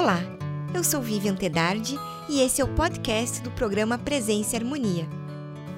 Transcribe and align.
Olá, 0.00 0.20
eu 0.72 0.84
sou 0.84 1.00
Vivian 1.00 1.34
Tedardi 1.34 1.96
e 2.28 2.40
esse 2.40 2.60
é 2.60 2.64
o 2.64 2.72
podcast 2.72 3.42
do 3.42 3.50
programa 3.50 3.98
Presença 3.98 4.54
e 4.54 4.56
Harmonia. 4.60 5.04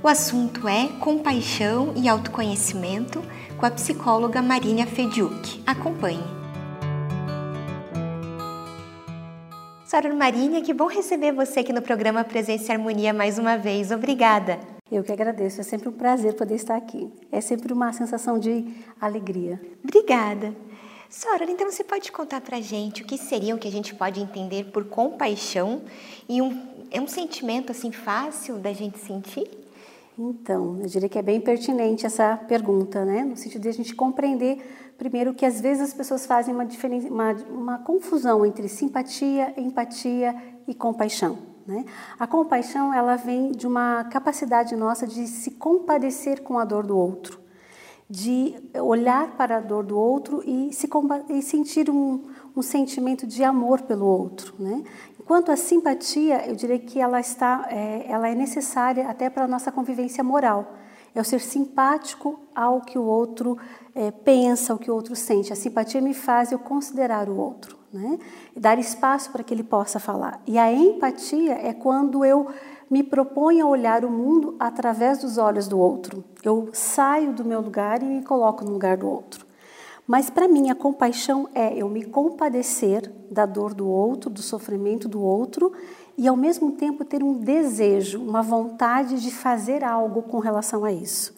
O 0.03 0.07
assunto 0.07 0.69
é 0.69 0.89
compaixão 1.01 1.95
e 1.97 2.07
autoconhecimento 2.07 3.23
com 3.57 3.65
a 3.65 3.71
psicóloga 3.71 4.43
Marília 4.43 4.87
Fediuk. 4.87 5.63
Acompanhe. 5.67 6.23
Senhora 9.87 10.15
Marília, 10.15 10.61
que 10.61 10.75
bom 10.75 10.87
receber 10.87 11.33
você 11.33 11.61
aqui 11.61 11.73
no 11.73 11.81
programa 11.81 12.23
Presença 12.23 12.73
e 12.73 12.77
Harmonia 12.77 13.15
mais 13.15 13.39
uma 13.39 13.57
vez. 13.57 13.91
Obrigada. 13.91 14.61
Eu 14.93 15.03
que 15.03 15.13
agradeço, 15.13 15.63
é 15.63 15.65
sempre 15.65 15.89
um 15.89 15.93
prazer 15.93 16.35
poder 16.35 16.57
estar 16.57 16.77
aqui. 16.77 17.11
É 17.33 17.41
sempre 17.41 17.73
uma 17.73 17.91
sensação 17.95 18.39
de 18.39 18.67
alegria. 19.01 19.59
Obrigada. 19.83 20.55
Sora, 21.11 21.43
então 21.51 21.69
você 21.69 21.83
pode 21.83 22.13
contar 22.13 22.41
para 22.41 22.61
gente 22.61 23.03
o 23.03 23.05
que 23.05 23.19
seria 23.19 23.53
o 23.53 23.59
que 23.59 23.67
a 23.67 23.73
gente 23.73 23.93
pode 23.97 24.21
entender 24.21 24.67
por 24.67 24.85
compaixão 24.85 25.83
e 26.29 26.41
um, 26.41 26.63
é 26.89 27.01
um 27.01 27.09
sentimento 27.09 27.73
assim 27.73 27.91
fácil 27.91 28.59
da 28.59 28.73
gente 28.73 28.97
sentir? 28.97 29.51
Então, 30.17 30.79
eu 30.81 30.87
diria 30.87 31.09
que 31.09 31.19
é 31.19 31.23
bem 31.23 31.41
pertinente 31.41 32.07
essa 32.07 32.37
pergunta, 32.37 33.05
né? 33.05 33.25
No 33.25 33.37
sentido 33.37 33.63
de 33.63 33.69
a 33.71 33.73
gente 33.73 33.93
compreender, 33.93 34.95
primeiro, 34.97 35.35
que 35.35 35.45
às 35.45 35.61
vezes 35.61 35.83
as 35.83 35.93
pessoas 35.93 36.27
fazem 36.27 36.55
uma, 36.55 36.69
uma, 37.11 37.33
uma 37.51 37.79
confusão 37.79 38.47
entre 38.47 38.69
simpatia, 38.69 39.53
empatia 39.57 40.33
e 40.69 40.73
compaixão. 40.73 41.39
Né? 41.67 41.87
A 42.21 42.27
compaixão 42.29 42.95
ela 42.95 43.17
vem 43.17 43.51
de 43.51 43.67
uma 43.67 44.05
capacidade 44.05 44.77
nossa 44.77 45.09
de 45.09 45.27
se 45.27 45.51
compadecer 45.51 46.41
com 46.41 46.57
a 46.57 46.65
dor 46.65 46.87
do 46.87 46.97
outro 46.97 47.40
de 48.11 48.57
olhar 48.83 49.37
para 49.37 49.59
a 49.59 49.61
dor 49.61 49.85
do 49.85 49.97
outro 49.97 50.43
e, 50.45 50.73
se, 50.73 50.91
e 51.29 51.41
sentir 51.41 51.89
um, 51.89 52.25
um, 52.57 52.61
sentimento 52.61 53.25
de 53.25 53.45
amor 53.45 53.83
pelo 53.83 54.05
outro. 54.05 54.53
Né? 54.59 54.83
Enquanto 55.21 55.53
a 55.53 55.57
simpatia, 55.57 56.45
eu 56.49 56.57
diria 56.57 56.79
que 56.81 56.99
ela, 56.99 57.21
está, 57.21 57.69
é, 57.71 58.05
ela 58.09 58.29
é 58.29 58.35
necessária 58.35 59.09
até 59.09 59.31
para 59.31 59.45
a 59.45 59.49
nossa 59.49 59.71
convivência 59.71 60.25
moral. 60.25 60.75
É 61.15 61.21
o 61.21 61.25
ser 61.25 61.41
simpático 61.41 62.41
ao 62.53 62.81
que 62.81 62.99
o 62.99 63.05
outro 63.05 63.57
é, 63.95 64.11
pensa, 64.11 64.73
ao 64.73 64.79
que 64.79 64.91
o 64.91 64.95
outro 64.95 65.15
sente. 65.15 65.53
A 65.53 65.57
simpatia 65.57 66.01
me 66.01 66.15
faz 66.15 66.51
eu 66.51 66.59
considerar 66.59 67.29
o 67.29 67.37
outro, 67.37 67.79
né? 67.93 68.19
dar 68.57 68.77
espaço 68.77 69.31
para 69.31 69.45
que 69.45 69.55
ele 69.55 69.63
possa 69.63 70.01
falar. 70.01 70.41
E 70.49 70.59
a 70.59 70.73
empatia 70.73 71.53
é 71.53 71.73
quando 71.73 72.25
eu 72.25 72.49
me 72.91 73.05
propõe 73.05 73.61
a 73.61 73.67
olhar 73.67 74.05
o 74.05 74.11
mundo 74.11 74.57
através 74.59 75.19
dos 75.19 75.39
olhos 75.39 75.69
do 75.69 75.79
outro. 75.79 76.25
Eu 76.43 76.71
saio 76.73 77.33
do 77.33 77.45
meu 77.45 77.61
lugar 77.61 78.03
e 78.03 78.07
me 78.07 78.23
coloco 78.23 78.65
no 78.65 78.73
lugar 78.73 78.97
do 78.97 79.09
outro. 79.09 79.47
Mas 80.07 80.29
para 80.29 80.49
mim 80.49 80.71
a 80.71 80.75
compaixão 80.75 81.49
é 81.55 81.73
eu 81.73 81.89
me 81.89 82.05
compadecer 82.05 83.09
da 83.31 83.47
dor 83.47 83.73
do 83.75 83.89
outro, 83.89 84.29
do 84.29 84.43
sofrimento 84.43 85.09
do 85.09 85.23
outro 85.23 85.73
e 86.19 86.27
ao 86.27 86.37
mesmo 86.37 86.73
tempo 86.73 87.05
ter 87.05 87.23
um 87.23 87.35
desejo, 87.35 88.21
uma 88.21 88.43
vontade 88.43 89.23
de 89.23 89.31
fazer 89.31 89.85
algo 89.85 90.23
com 90.23 90.41
relação 90.41 90.85
a 90.85 90.91
isso. 90.91 91.33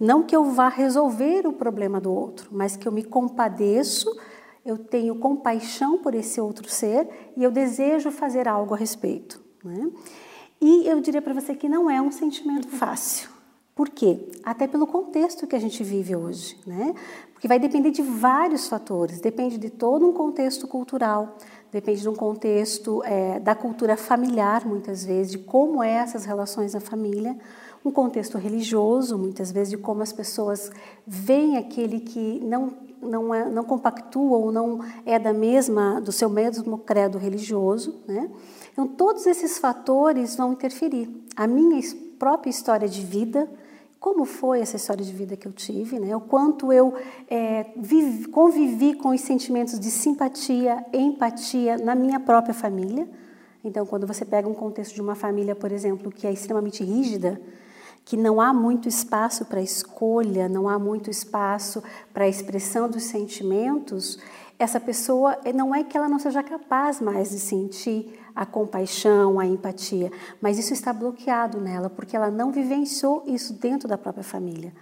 Não 0.00 0.22
que 0.22 0.34
eu 0.34 0.44
vá 0.44 0.70
resolver 0.70 1.46
o 1.46 1.52
problema 1.52 2.00
do 2.00 2.10
outro, 2.10 2.48
mas 2.50 2.76
que 2.76 2.88
eu 2.88 2.92
me 2.92 3.04
compadeço, 3.04 4.10
eu 4.64 4.78
tenho 4.78 5.16
compaixão 5.16 5.98
por 5.98 6.14
esse 6.14 6.40
outro 6.40 6.68
ser 6.70 7.06
e 7.36 7.44
eu 7.44 7.50
desejo 7.50 8.10
fazer 8.10 8.48
algo 8.48 8.72
a 8.72 8.76
respeito. 8.78 9.40
Né? 9.62 9.90
E 10.60 10.86
eu 10.86 11.00
diria 11.00 11.20
para 11.20 11.34
você 11.34 11.54
que 11.54 11.68
não 11.68 11.90
é 11.90 12.00
um 12.00 12.10
sentimento 12.10 12.68
fácil. 12.68 13.34
Por 13.74 13.88
quê? 13.88 14.30
Até 14.44 14.68
pelo 14.68 14.86
contexto 14.86 15.48
que 15.48 15.56
a 15.56 15.58
gente 15.58 15.82
vive 15.82 16.14
hoje, 16.14 16.56
né? 16.64 16.94
Porque 17.32 17.48
vai 17.48 17.58
depender 17.58 17.90
de 17.90 18.02
vários 18.02 18.68
fatores. 18.68 19.20
Depende 19.20 19.58
de 19.58 19.68
todo 19.68 20.08
um 20.08 20.12
contexto 20.12 20.68
cultural, 20.68 21.36
depende 21.72 22.00
de 22.00 22.08
um 22.08 22.14
contexto 22.14 23.02
é, 23.04 23.40
da 23.40 23.54
cultura 23.54 23.96
familiar, 23.96 24.64
muitas 24.64 25.04
vezes, 25.04 25.32
de 25.32 25.38
como 25.38 25.82
é 25.82 25.90
essas 25.94 26.24
relações 26.24 26.72
na 26.72 26.80
família, 26.80 27.36
um 27.84 27.90
contexto 27.90 28.38
religioso, 28.38 29.18
muitas 29.18 29.50
vezes, 29.50 29.70
de 29.70 29.76
como 29.76 30.02
as 30.02 30.12
pessoas 30.12 30.70
veem 31.04 31.56
aquele 31.56 32.00
que 32.00 32.40
não 32.44 32.84
não, 33.02 33.34
é, 33.34 33.44
não 33.50 33.64
compactua 33.64 34.38
ou 34.38 34.50
não 34.50 34.80
é 35.04 35.18
da 35.18 35.32
mesma 35.32 36.00
do 36.00 36.10
seu 36.10 36.30
mesmo 36.30 36.78
credo 36.78 37.18
religioso, 37.18 37.96
né? 38.06 38.30
Então, 38.74 38.88
todos 38.88 39.24
esses 39.24 39.56
fatores 39.56 40.34
vão 40.34 40.52
interferir. 40.52 41.08
A 41.36 41.46
minha 41.46 41.80
própria 42.18 42.50
história 42.50 42.88
de 42.88 43.02
vida, 43.02 43.48
como 44.00 44.24
foi 44.24 44.58
essa 44.58 44.74
história 44.74 45.04
de 45.04 45.12
vida 45.12 45.36
que 45.36 45.46
eu 45.46 45.52
tive, 45.52 46.00
né? 46.00 46.14
o 46.16 46.20
quanto 46.20 46.72
eu 46.72 46.92
é, 47.30 47.66
vivi, 47.76 48.26
convivi 48.26 48.94
com 48.94 49.10
os 49.10 49.20
sentimentos 49.20 49.78
de 49.78 49.92
simpatia, 49.92 50.84
empatia 50.92 51.78
na 51.78 51.94
minha 51.94 52.18
própria 52.18 52.52
família. 52.52 53.08
Então, 53.62 53.86
quando 53.86 54.08
você 54.08 54.24
pega 54.24 54.48
um 54.48 54.54
contexto 54.54 54.92
de 54.92 55.00
uma 55.00 55.14
família, 55.14 55.54
por 55.54 55.70
exemplo, 55.70 56.10
que 56.10 56.26
é 56.26 56.32
extremamente 56.32 56.82
rígida, 56.82 57.40
que 58.04 58.16
não 58.16 58.40
há 58.40 58.52
muito 58.52 58.88
espaço 58.88 59.44
para 59.44 59.62
escolha, 59.62 60.48
não 60.48 60.68
há 60.68 60.80
muito 60.80 61.08
espaço 61.10 61.80
para 62.12 62.28
expressão 62.28 62.90
dos 62.90 63.04
sentimentos, 63.04 64.18
essa 64.58 64.80
pessoa 64.80 65.38
não 65.54 65.72
é 65.72 65.84
que 65.84 65.96
ela 65.96 66.08
não 66.08 66.18
seja 66.18 66.42
capaz 66.42 67.00
mais 67.00 67.30
de 67.30 67.38
sentir 67.38 68.23
a 68.34 68.44
compaixão, 68.44 69.38
a 69.38 69.46
empatia, 69.46 70.10
mas 70.40 70.58
isso 70.58 70.72
está 70.72 70.92
bloqueado 70.92 71.60
nela 71.60 71.88
porque 71.88 72.16
ela 72.16 72.30
não 72.30 72.50
vivenciou 72.50 73.22
isso 73.26 73.52
dentro 73.54 73.88
da 73.88 73.96
própria 73.96 74.24
família. 74.24 74.72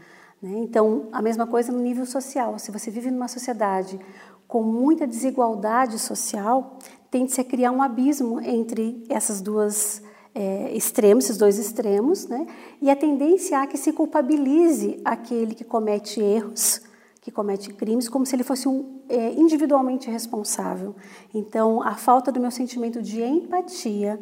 Né? 0.40 0.58
Então, 0.58 1.08
a 1.12 1.20
mesma 1.20 1.46
coisa 1.46 1.70
no 1.70 1.78
nível 1.78 2.06
social. 2.06 2.58
Se 2.58 2.70
você 2.70 2.90
vive 2.90 3.10
numa 3.10 3.28
sociedade 3.28 4.00
com 4.48 4.62
muita 4.62 5.06
desigualdade 5.06 5.98
social, 5.98 6.78
tende-se 7.10 7.40
a 7.40 7.44
criar 7.44 7.70
um 7.72 7.82
abismo 7.82 8.40
entre 8.40 9.04
essas 9.08 9.40
duas 9.40 10.02
é, 10.34 10.74
extremos, 10.74 11.24
esses 11.24 11.36
dois 11.36 11.58
extremos, 11.58 12.26
né? 12.26 12.46
e 12.80 12.90
a 12.90 12.96
tendência 12.96 13.58
a 13.60 13.66
que 13.66 13.76
se 13.76 13.92
culpabilize 13.92 15.00
aquele 15.04 15.54
que 15.54 15.64
comete 15.64 16.20
erros 16.20 16.80
que 17.22 17.30
comete 17.30 17.72
crimes 17.72 18.08
como 18.08 18.26
se 18.26 18.34
ele 18.34 18.42
fosse 18.42 18.68
um, 18.68 19.00
é, 19.08 19.32
individualmente 19.32 20.10
responsável. 20.10 20.94
Então, 21.32 21.80
a 21.80 21.94
falta 21.94 22.32
do 22.32 22.40
meu 22.40 22.50
sentimento 22.50 23.00
de 23.00 23.22
empatia 23.22 24.20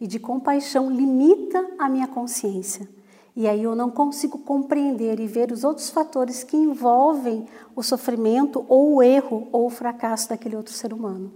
e 0.00 0.06
de 0.06 0.18
compaixão 0.18 0.90
limita 0.90 1.64
a 1.78 1.88
minha 1.88 2.08
consciência. 2.08 2.88
E 3.36 3.46
aí 3.46 3.62
eu 3.62 3.76
não 3.76 3.88
consigo 3.88 4.40
compreender 4.40 5.20
e 5.20 5.28
ver 5.28 5.52
os 5.52 5.62
outros 5.62 5.90
fatores 5.90 6.42
que 6.42 6.56
envolvem 6.56 7.46
o 7.76 7.84
sofrimento 7.84 8.66
ou 8.68 8.96
o 8.96 9.02
erro 9.02 9.48
ou 9.52 9.66
o 9.66 9.70
fracasso 9.70 10.28
daquele 10.28 10.56
outro 10.56 10.74
ser 10.74 10.92
humano. 10.92 11.32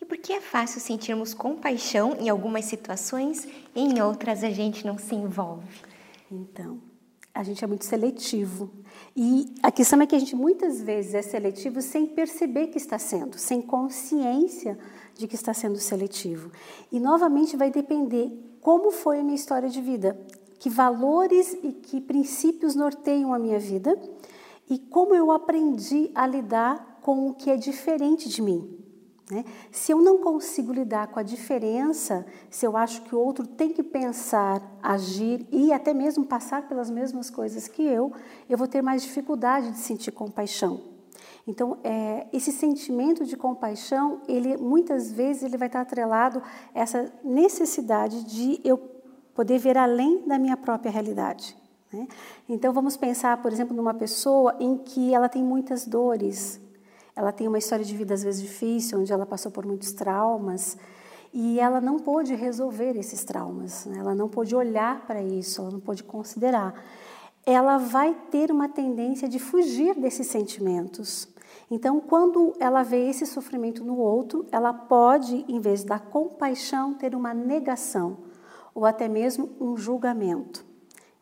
E 0.00 0.06
por 0.06 0.16
que 0.16 0.32
é 0.32 0.40
fácil 0.40 0.80
sentirmos 0.80 1.34
compaixão 1.34 2.16
em 2.18 2.30
algumas 2.30 2.64
situações 2.64 3.46
e 3.74 3.80
em 3.80 4.00
outras 4.00 4.42
a 4.42 4.48
gente 4.48 4.86
não 4.86 4.96
se 4.96 5.14
envolve? 5.14 5.68
Então, 6.32 6.78
a 7.34 7.42
gente 7.42 7.62
é 7.62 7.66
muito 7.66 7.84
seletivo. 7.84 8.70
E 9.16 9.54
a 9.62 9.72
questão 9.72 10.02
é 10.02 10.06
que 10.06 10.14
a 10.14 10.18
gente 10.18 10.36
muitas 10.36 10.82
vezes 10.82 11.14
é 11.14 11.22
seletivo 11.22 11.80
sem 11.80 12.06
perceber 12.06 12.66
que 12.66 12.76
está 12.76 12.98
sendo, 12.98 13.38
sem 13.38 13.62
consciência 13.62 14.78
de 15.14 15.26
que 15.26 15.34
está 15.34 15.54
sendo 15.54 15.78
seletivo. 15.78 16.52
E 16.92 17.00
novamente 17.00 17.56
vai 17.56 17.70
depender 17.70 18.30
como 18.60 18.90
foi 18.90 19.20
a 19.20 19.22
minha 19.22 19.34
história 19.34 19.70
de 19.70 19.80
vida, 19.80 20.20
que 20.58 20.68
valores 20.68 21.56
e 21.62 21.72
que 21.72 21.98
princípios 21.98 22.74
norteiam 22.74 23.32
a 23.32 23.38
minha 23.38 23.58
vida 23.58 23.98
e 24.68 24.78
como 24.78 25.14
eu 25.14 25.30
aprendi 25.30 26.10
a 26.14 26.26
lidar 26.26 26.98
com 27.00 27.30
o 27.30 27.34
que 27.34 27.50
é 27.50 27.56
diferente 27.56 28.28
de 28.28 28.42
mim. 28.42 28.85
Né? 29.30 29.44
Se 29.72 29.92
eu 29.92 30.00
não 30.00 30.18
consigo 30.18 30.72
lidar 30.72 31.08
com 31.08 31.18
a 31.18 31.22
diferença, 31.22 32.24
se 32.48 32.64
eu 32.64 32.76
acho 32.76 33.02
que 33.02 33.14
o 33.14 33.18
outro 33.18 33.46
tem 33.46 33.70
que 33.70 33.82
pensar, 33.82 34.62
agir 34.82 35.46
e 35.50 35.72
até 35.72 35.92
mesmo 35.92 36.24
passar 36.24 36.68
pelas 36.68 36.88
mesmas 36.90 37.28
coisas 37.28 37.66
que 37.66 37.82
eu, 37.82 38.12
eu 38.48 38.56
vou 38.56 38.68
ter 38.68 38.82
mais 38.82 39.02
dificuldade 39.02 39.72
de 39.72 39.78
sentir 39.78 40.12
compaixão. 40.12 40.80
Então, 41.46 41.78
é, 41.82 42.26
esse 42.32 42.52
sentimento 42.52 43.24
de 43.24 43.36
compaixão, 43.36 44.20
ele 44.28 44.56
muitas 44.56 45.12
vezes 45.12 45.44
ele 45.44 45.56
vai 45.56 45.68
estar 45.68 45.80
atrelado 45.80 46.42
a 46.74 46.78
essa 46.78 47.12
necessidade 47.24 48.24
de 48.24 48.60
eu 48.64 48.78
poder 49.34 49.58
ver 49.58 49.76
além 49.76 50.26
da 50.26 50.38
minha 50.38 50.56
própria 50.56 50.90
realidade. 50.90 51.56
Né? 51.92 52.06
Então, 52.48 52.72
vamos 52.72 52.96
pensar, 52.96 53.40
por 53.42 53.52
exemplo, 53.52 53.76
numa 53.76 53.94
pessoa 53.94 54.56
em 54.58 54.76
que 54.78 55.14
ela 55.14 55.28
tem 55.28 55.42
muitas 55.42 55.86
dores, 55.86 56.60
ela 57.16 57.32
tem 57.32 57.48
uma 57.48 57.56
história 57.56 57.84
de 57.84 57.96
vida 57.96 58.12
às 58.12 58.22
vezes 58.22 58.42
difícil, 58.42 59.00
onde 59.00 59.10
ela 59.10 59.24
passou 59.24 59.50
por 59.50 59.64
muitos 59.64 59.92
traumas 59.92 60.76
e 61.32 61.58
ela 61.58 61.80
não 61.80 61.98
pôde 61.98 62.34
resolver 62.34 62.96
esses 62.96 63.24
traumas, 63.24 63.86
né? 63.86 63.98
ela 63.98 64.14
não 64.14 64.28
pôde 64.28 64.54
olhar 64.54 65.06
para 65.06 65.22
isso, 65.22 65.62
ela 65.62 65.70
não 65.70 65.80
pôde 65.80 66.04
considerar. 66.04 66.74
Ela 67.44 67.78
vai 67.78 68.14
ter 68.30 68.50
uma 68.50 68.68
tendência 68.68 69.26
de 69.26 69.38
fugir 69.38 69.94
desses 69.94 70.26
sentimentos. 70.26 71.26
Então, 71.70 72.00
quando 72.00 72.54
ela 72.60 72.82
vê 72.82 73.08
esse 73.08 73.24
sofrimento 73.24 73.82
no 73.82 73.96
outro, 73.96 74.44
ela 74.52 74.72
pode, 74.72 75.44
em 75.48 75.58
vez 75.58 75.84
da 75.84 75.98
compaixão, 75.98 76.92
ter 76.92 77.14
uma 77.14 77.32
negação 77.32 78.18
ou 78.74 78.84
até 78.84 79.08
mesmo 79.08 79.50
um 79.58 79.74
julgamento. 79.74 80.65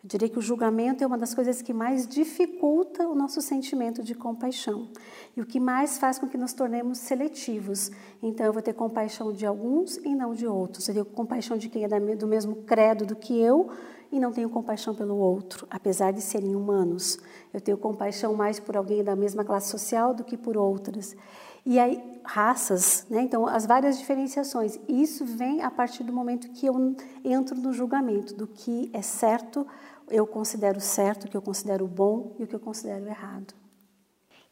Eu 0.04 0.08
diria 0.08 0.28
que 0.28 0.38
o 0.38 0.42
julgamento 0.42 1.02
é 1.02 1.06
uma 1.06 1.16
das 1.16 1.32
coisas 1.32 1.62
que 1.62 1.72
mais 1.72 2.06
dificulta 2.06 3.08
o 3.08 3.14
nosso 3.14 3.40
sentimento 3.40 4.02
de 4.02 4.14
compaixão 4.14 4.86
e 5.34 5.40
o 5.40 5.46
que 5.46 5.58
mais 5.58 5.96
faz 5.96 6.18
com 6.18 6.28
que 6.28 6.36
nos 6.36 6.52
tornemos 6.52 6.98
seletivos. 6.98 7.90
Então, 8.22 8.44
eu 8.44 8.52
vou 8.52 8.60
ter 8.60 8.74
compaixão 8.74 9.32
de 9.32 9.46
alguns 9.46 9.96
e 9.96 10.14
não 10.14 10.34
de 10.34 10.46
outros. 10.46 10.86
Eu 10.88 10.94
tenho 10.94 11.06
compaixão 11.06 11.56
de 11.56 11.70
quem 11.70 11.84
é 11.84 11.88
do 11.88 12.26
mesmo 12.26 12.56
credo 12.66 13.06
do 13.06 13.16
que 13.16 13.40
eu 13.40 13.70
e 14.12 14.20
não 14.20 14.30
tenho 14.30 14.50
compaixão 14.50 14.94
pelo 14.94 15.16
outro, 15.16 15.66
apesar 15.70 16.12
de 16.12 16.20
serem 16.20 16.54
humanos. 16.54 17.18
Eu 17.50 17.60
tenho 17.60 17.78
compaixão 17.78 18.34
mais 18.34 18.60
por 18.60 18.76
alguém 18.76 19.02
da 19.02 19.16
mesma 19.16 19.42
classe 19.42 19.70
social 19.70 20.12
do 20.12 20.22
que 20.22 20.36
por 20.36 20.54
outras. 20.54 21.16
E 21.64 21.78
aí, 21.78 21.98
raças, 22.22 23.06
né? 23.08 23.22
então 23.22 23.46
as 23.46 23.64
várias 23.64 23.98
diferenciações. 23.98 24.78
Isso 24.86 25.24
vem 25.24 25.62
a 25.62 25.70
partir 25.70 26.04
do 26.04 26.12
momento 26.12 26.50
que 26.50 26.66
eu 26.66 26.94
entro 27.24 27.58
no 27.58 27.72
julgamento 27.72 28.34
do 28.34 28.46
que 28.46 28.90
é 28.92 29.00
certo 29.00 29.66
eu 30.10 30.26
considero 30.26 30.80
certo, 30.80 31.24
o 31.24 31.28
que 31.28 31.36
eu 31.36 31.42
considero 31.42 31.86
bom 31.86 32.34
e 32.38 32.44
o 32.44 32.46
que 32.46 32.54
eu 32.54 32.60
considero 32.60 33.06
errado. 33.06 33.54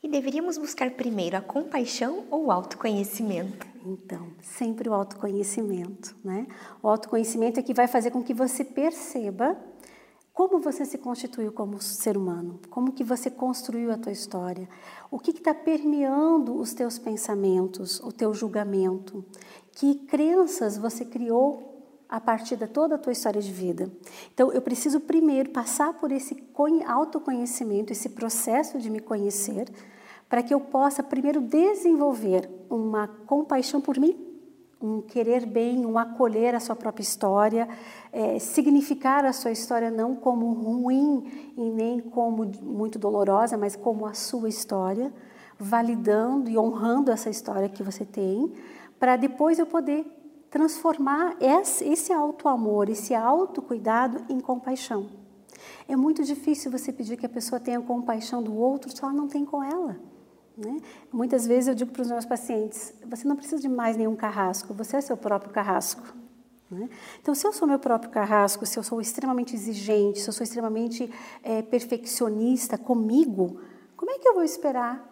E 0.02 0.08
deveríamos 0.08 0.58
buscar 0.58 0.90
primeiro 0.90 1.36
a 1.36 1.40
compaixão 1.40 2.24
ou 2.28 2.46
o 2.46 2.50
autoconhecimento? 2.50 3.64
Então, 3.86 4.32
sempre 4.42 4.88
o 4.88 4.94
autoconhecimento, 4.94 6.16
né? 6.24 6.46
O 6.82 6.88
autoconhecimento 6.88 7.60
é 7.60 7.62
que 7.62 7.72
vai 7.72 7.86
fazer 7.86 8.10
com 8.10 8.22
que 8.22 8.34
você 8.34 8.64
perceba 8.64 9.56
como 10.32 10.60
você 10.60 10.84
se 10.84 10.98
constituiu 10.98 11.52
como 11.52 11.80
ser 11.80 12.16
humano, 12.16 12.58
como 12.70 12.92
que 12.92 13.04
você 13.04 13.30
construiu 13.30 13.92
a 13.92 13.98
tua 13.98 14.12
história, 14.12 14.68
o 15.10 15.18
que 15.18 15.30
está 15.30 15.54
permeando 15.54 16.58
os 16.58 16.72
teus 16.72 16.98
pensamentos, 16.98 18.00
o 18.00 18.10
teu 18.10 18.32
julgamento, 18.32 19.24
que 19.72 19.94
crenças 20.06 20.78
você 20.78 21.04
criou 21.04 21.71
a 22.12 22.20
partir 22.20 22.56
de 22.56 22.66
toda 22.66 22.96
a 22.96 22.98
tua 22.98 23.10
história 23.10 23.40
de 23.40 23.50
vida. 23.50 23.90
Então, 24.34 24.52
eu 24.52 24.60
preciso 24.60 25.00
primeiro 25.00 25.48
passar 25.48 25.94
por 25.94 26.12
esse 26.12 26.46
autoconhecimento, 26.86 27.90
esse 27.90 28.10
processo 28.10 28.78
de 28.78 28.90
me 28.90 29.00
conhecer, 29.00 29.66
para 30.28 30.42
que 30.42 30.52
eu 30.52 30.60
possa 30.60 31.02
primeiro 31.02 31.40
desenvolver 31.40 32.50
uma 32.68 33.08
compaixão 33.08 33.80
por 33.80 33.98
mim, 33.98 34.14
um 34.78 35.00
querer 35.00 35.46
bem, 35.46 35.86
um 35.86 35.96
acolher 35.96 36.54
a 36.54 36.60
sua 36.60 36.76
própria 36.76 37.02
história, 37.02 37.66
é, 38.12 38.38
significar 38.38 39.24
a 39.24 39.32
sua 39.32 39.50
história 39.50 39.90
não 39.90 40.14
como 40.14 40.52
ruim 40.52 41.54
e 41.56 41.70
nem 41.70 41.98
como 41.98 42.44
muito 42.62 42.98
dolorosa, 42.98 43.56
mas 43.56 43.74
como 43.74 44.04
a 44.04 44.12
sua 44.12 44.50
história, 44.50 45.10
validando 45.58 46.50
e 46.50 46.58
honrando 46.58 47.10
essa 47.10 47.30
história 47.30 47.70
que 47.70 47.82
você 47.82 48.04
tem, 48.04 48.52
para 49.00 49.16
depois 49.16 49.58
eu 49.58 49.64
poder 49.64 50.04
transformar 50.52 51.34
esse 51.40 52.12
auto-amor, 52.12 52.90
esse 52.90 53.14
autocuidado 53.14 54.22
em 54.28 54.38
compaixão. 54.38 55.08
É 55.88 55.96
muito 55.96 56.22
difícil 56.22 56.70
você 56.70 56.92
pedir 56.92 57.16
que 57.16 57.24
a 57.24 57.28
pessoa 57.28 57.58
tenha 57.58 57.80
compaixão 57.80 58.42
do 58.42 58.54
outro 58.54 58.94
se 58.94 59.02
ela 59.02 59.14
não 59.14 59.26
tem 59.26 59.46
com 59.46 59.64
ela. 59.64 59.98
Né? 60.56 60.76
Muitas 61.10 61.46
vezes 61.46 61.68
eu 61.68 61.74
digo 61.74 61.90
para 61.90 62.02
os 62.02 62.08
meus 62.08 62.26
pacientes: 62.26 62.92
você 63.08 63.26
não 63.26 63.34
precisa 63.34 63.62
de 63.62 63.68
mais 63.68 63.96
nenhum 63.96 64.14
carrasco, 64.14 64.74
você 64.74 64.98
é 64.98 65.00
seu 65.00 65.16
próprio 65.16 65.50
carrasco. 65.50 66.14
Né? 66.70 66.90
Então, 67.20 67.34
se 67.34 67.46
eu 67.46 67.52
sou 67.52 67.66
meu 67.66 67.78
próprio 67.78 68.10
carrasco, 68.10 68.66
se 68.66 68.78
eu 68.78 68.82
sou 68.82 69.00
extremamente 69.00 69.54
exigente, 69.54 70.20
se 70.20 70.28
eu 70.28 70.34
sou 70.34 70.44
extremamente 70.44 71.10
é, 71.42 71.62
perfeccionista 71.62 72.76
comigo, 72.76 73.58
como 73.96 74.10
é 74.10 74.18
que 74.18 74.28
eu 74.28 74.34
vou 74.34 74.44
esperar 74.44 75.11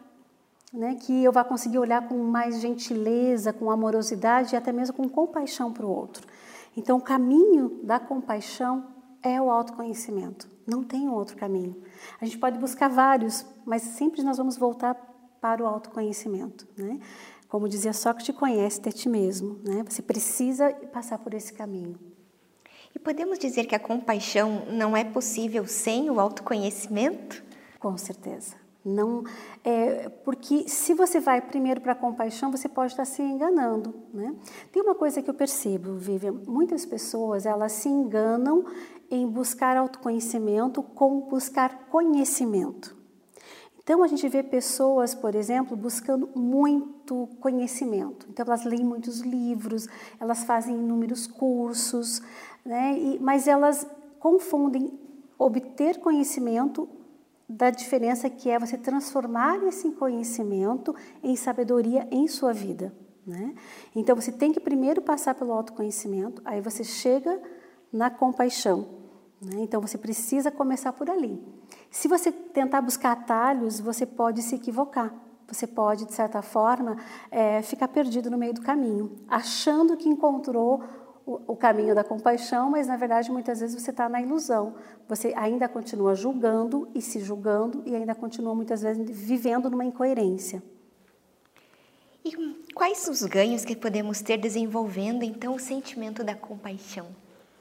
né, 0.73 0.95
que 0.95 1.25
eu 1.25 1.33
vá 1.33 1.43
conseguir 1.43 1.79
olhar 1.79 2.07
com 2.09 2.17
mais 2.19 2.61
gentileza, 2.61 3.53
com 3.53 3.71
amorosidade 3.71 4.55
e 4.55 4.57
até 4.57 4.73
mesmo 4.73 4.97
com 4.97 5.09
compaixão 5.09 5.73
para 5.73 5.85
o 5.85 5.91
outro. 5.91 6.27
Então, 6.77 6.99
o 6.99 7.01
caminho 7.01 7.81
da 7.83 7.99
compaixão 7.99 8.87
é 9.23 9.41
o 9.41 9.51
autoconhecimento. 9.51 10.49
Não 10.67 10.85
tem 10.85 11.09
outro 11.09 11.37
caminho. 11.37 11.77
A 12.21 12.25
gente 12.25 12.39
pode 12.39 12.59
buscar 12.59 12.89
vários, 12.89 13.45
mas 13.65 13.83
sempre 13.83 14.23
nós 14.23 14.39
vamos 14.39 14.57
voltar 14.57 14.95
para 15.41 15.63
o 15.63 15.67
autoconhecimento. 15.67 16.67
Né? 16.77 17.01
Como 17.49 17.69
dizia 17.69 17.93
Sócrates, 17.93 18.37
conhece 18.37 18.81
a 18.87 18.93
ti 18.93 19.09
mesmo. 19.09 19.59
Né? 19.65 19.83
Você 19.89 20.01
precisa 20.01 20.73
passar 20.93 21.19
por 21.19 21.35
esse 21.35 21.53
caminho. 21.53 21.99
E 22.95 22.99
podemos 22.99 23.39
dizer 23.39 23.67
que 23.67 23.75
a 23.75 23.81
compaixão 23.81 24.67
não 24.71 24.97
é 24.97 25.05
possível 25.05 25.67
sem 25.67 26.11
o 26.11 26.21
autoconhecimento? 26.21 27.43
Com 27.79 27.97
certeza. 27.97 28.60
Não, 28.85 29.25
é, 29.63 30.09
porque 30.25 30.67
se 30.67 30.95
você 30.95 31.21
vai 31.21 31.41
primeiro 31.43 31.83
para 31.83 31.93
a 31.93 31.95
compaixão, 31.95 32.51
você 32.51 32.69
pode 32.69 32.93
estar 32.93 33.05
se 33.05 33.21
enganando. 33.21 33.95
Né? 34.13 34.35
Tem 34.73 34.83
uma 34.83 34.95
coisa 34.95 35.21
que 35.21 35.29
eu 35.29 35.35
percebo, 35.35 35.97
Vivian, 35.97 36.33
muitas 36.47 36.87
pessoas 36.87 37.45
elas 37.45 37.73
se 37.73 37.91
enganam 37.91 38.65
em 39.11 39.27
buscar 39.27 39.77
autoconhecimento 39.77 40.83
com 40.83 41.21
buscar 41.21 41.89
conhecimento. 41.91 42.97
Então 43.83 44.03
a 44.03 44.07
gente 44.07 44.27
vê 44.29 44.43
pessoas, 44.43 45.15
por 45.15 45.35
exemplo, 45.35 45.77
buscando 45.77 46.29
muito 46.35 47.29
conhecimento. 47.41 48.27
Então 48.31 48.47
elas 48.47 48.65
leem 48.65 48.85
muitos 48.85 49.21
livros, 49.21 49.89
elas 50.19 50.45
fazem 50.45 50.77
inúmeros 50.77 51.27
cursos, 51.27 52.23
né? 52.65 52.97
E, 52.97 53.19
mas 53.19 53.49
elas 53.49 53.87
confundem 54.21 54.99
obter 55.37 55.99
conhecimento 55.99 56.89
da 57.51 57.69
diferença 57.69 58.31
que 58.31 58.49
é 58.49 58.59
você 58.59 58.79
transformar 58.79 59.61
esse 59.65 59.91
conhecimento 59.91 60.95
em 61.21 61.35
sabedoria 61.35 62.07
em 62.09 62.29
sua 62.29 62.53
vida. 62.53 62.95
Né? 63.27 63.55
Então 63.95 64.15
você 64.15 64.31
tem 64.31 64.53
que 64.53 64.61
primeiro 64.61 65.03
passar 65.03 65.35
pelo 65.35 65.53
autoconhecimento, 65.53 66.41
aí 66.45 66.61
você 66.61 66.85
chega 66.85 67.43
na 67.93 68.09
compaixão. 68.09 68.87
Né? 69.43 69.57
Então 69.59 69.81
você 69.81 69.99
precisa 69.99 70.51
começar 70.51 70.93
por 70.93 71.11
ali. 71.11 71.43
Se 71.91 72.07
você 72.07 72.31
tentar 72.31 72.81
buscar 72.83 73.13
atalhos, 73.13 73.81
você 73.81 74.07
pode 74.07 74.43
se 74.43 74.55
equivocar. 74.55 75.13
Você 75.49 75.67
pode, 75.67 76.05
de 76.05 76.13
certa 76.13 76.43
forma, 76.43 76.97
é, 77.33 77.61
ficar 77.63 77.89
perdido 77.89 78.31
no 78.31 78.39
meio 78.39 78.55
do 78.55 78.61
caminho, 78.61 79.17
achando 79.27 79.97
que 79.97 80.09
encontrou 80.09 80.85
o, 81.47 81.57
caminho 81.57 81.95
da 81.95 82.03
compaixão, 82.03 82.71
mas 82.71 82.87
na 82.87 82.97
verdade 82.97 83.31
muitas 83.31 83.61
vezes 83.61 83.81
você 83.81 83.91
está 83.91 84.09
na 84.09 84.21
ilusão. 84.21 84.75
Você 85.09 85.33
ainda 85.37 85.69
continua 85.69 86.15
julgando 86.15 86.89
e 86.95 87.01
se 87.01 87.21
julgando 87.21 87.83
e 87.87 87.95
ainda 87.95 88.15
continua 88.15 88.55
muitas 88.55 88.83
vezes 88.83 89.09
vivendo 89.09 89.71
numa 89.71 89.85
incoerência. 89.85 90.63
E 92.25 92.33
quais 92.75 93.07
os 93.09 93.23
ganhos 93.23 93.65
que 93.65 93.77
podemos 93.77 94.21
ter 94.21 94.37
desenvolvendo 94.37 95.23
então 95.23 95.55
o 95.55 95.59
sentimento 95.59 96.25
da 96.25 96.35
compaixão? 96.35 97.09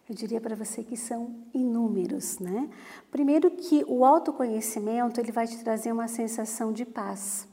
Eu 0.10 0.16
diria 0.16 0.42
para 0.42 0.56
você 0.56 0.84
que 0.84 0.98
são 0.98 1.36
inúmeros, 1.54 2.40
né? 2.40 2.68
Primeiro 3.12 3.52
que 3.52 3.86
o 3.88 4.04
autoconhecimento 4.04 5.22
ele 5.22 5.32
vai 5.32 5.46
te 5.46 5.64
trazer 5.64 5.92
uma 5.92 6.08
sensação 6.08 6.74
de 6.74 6.84
paz. 6.84 7.48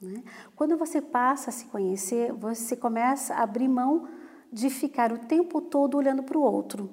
Né? 0.00 0.22
Quando 0.54 0.76
você 0.76 1.00
passa 1.00 1.48
a 1.48 1.52
se 1.52 1.64
conhecer, 1.66 2.32
você 2.32 2.76
começa 2.76 3.34
a 3.34 3.42
abrir 3.42 3.68
mão 3.68 4.08
de 4.52 4.68
ficar 4.68 5.12
o 5.12 5.18
tempo 5.18 5.60
todo 5.60 5.96
olhando 5.96 6.22
para 6.22 6.36
o 6.36 6.42
outro. 6.42 6.90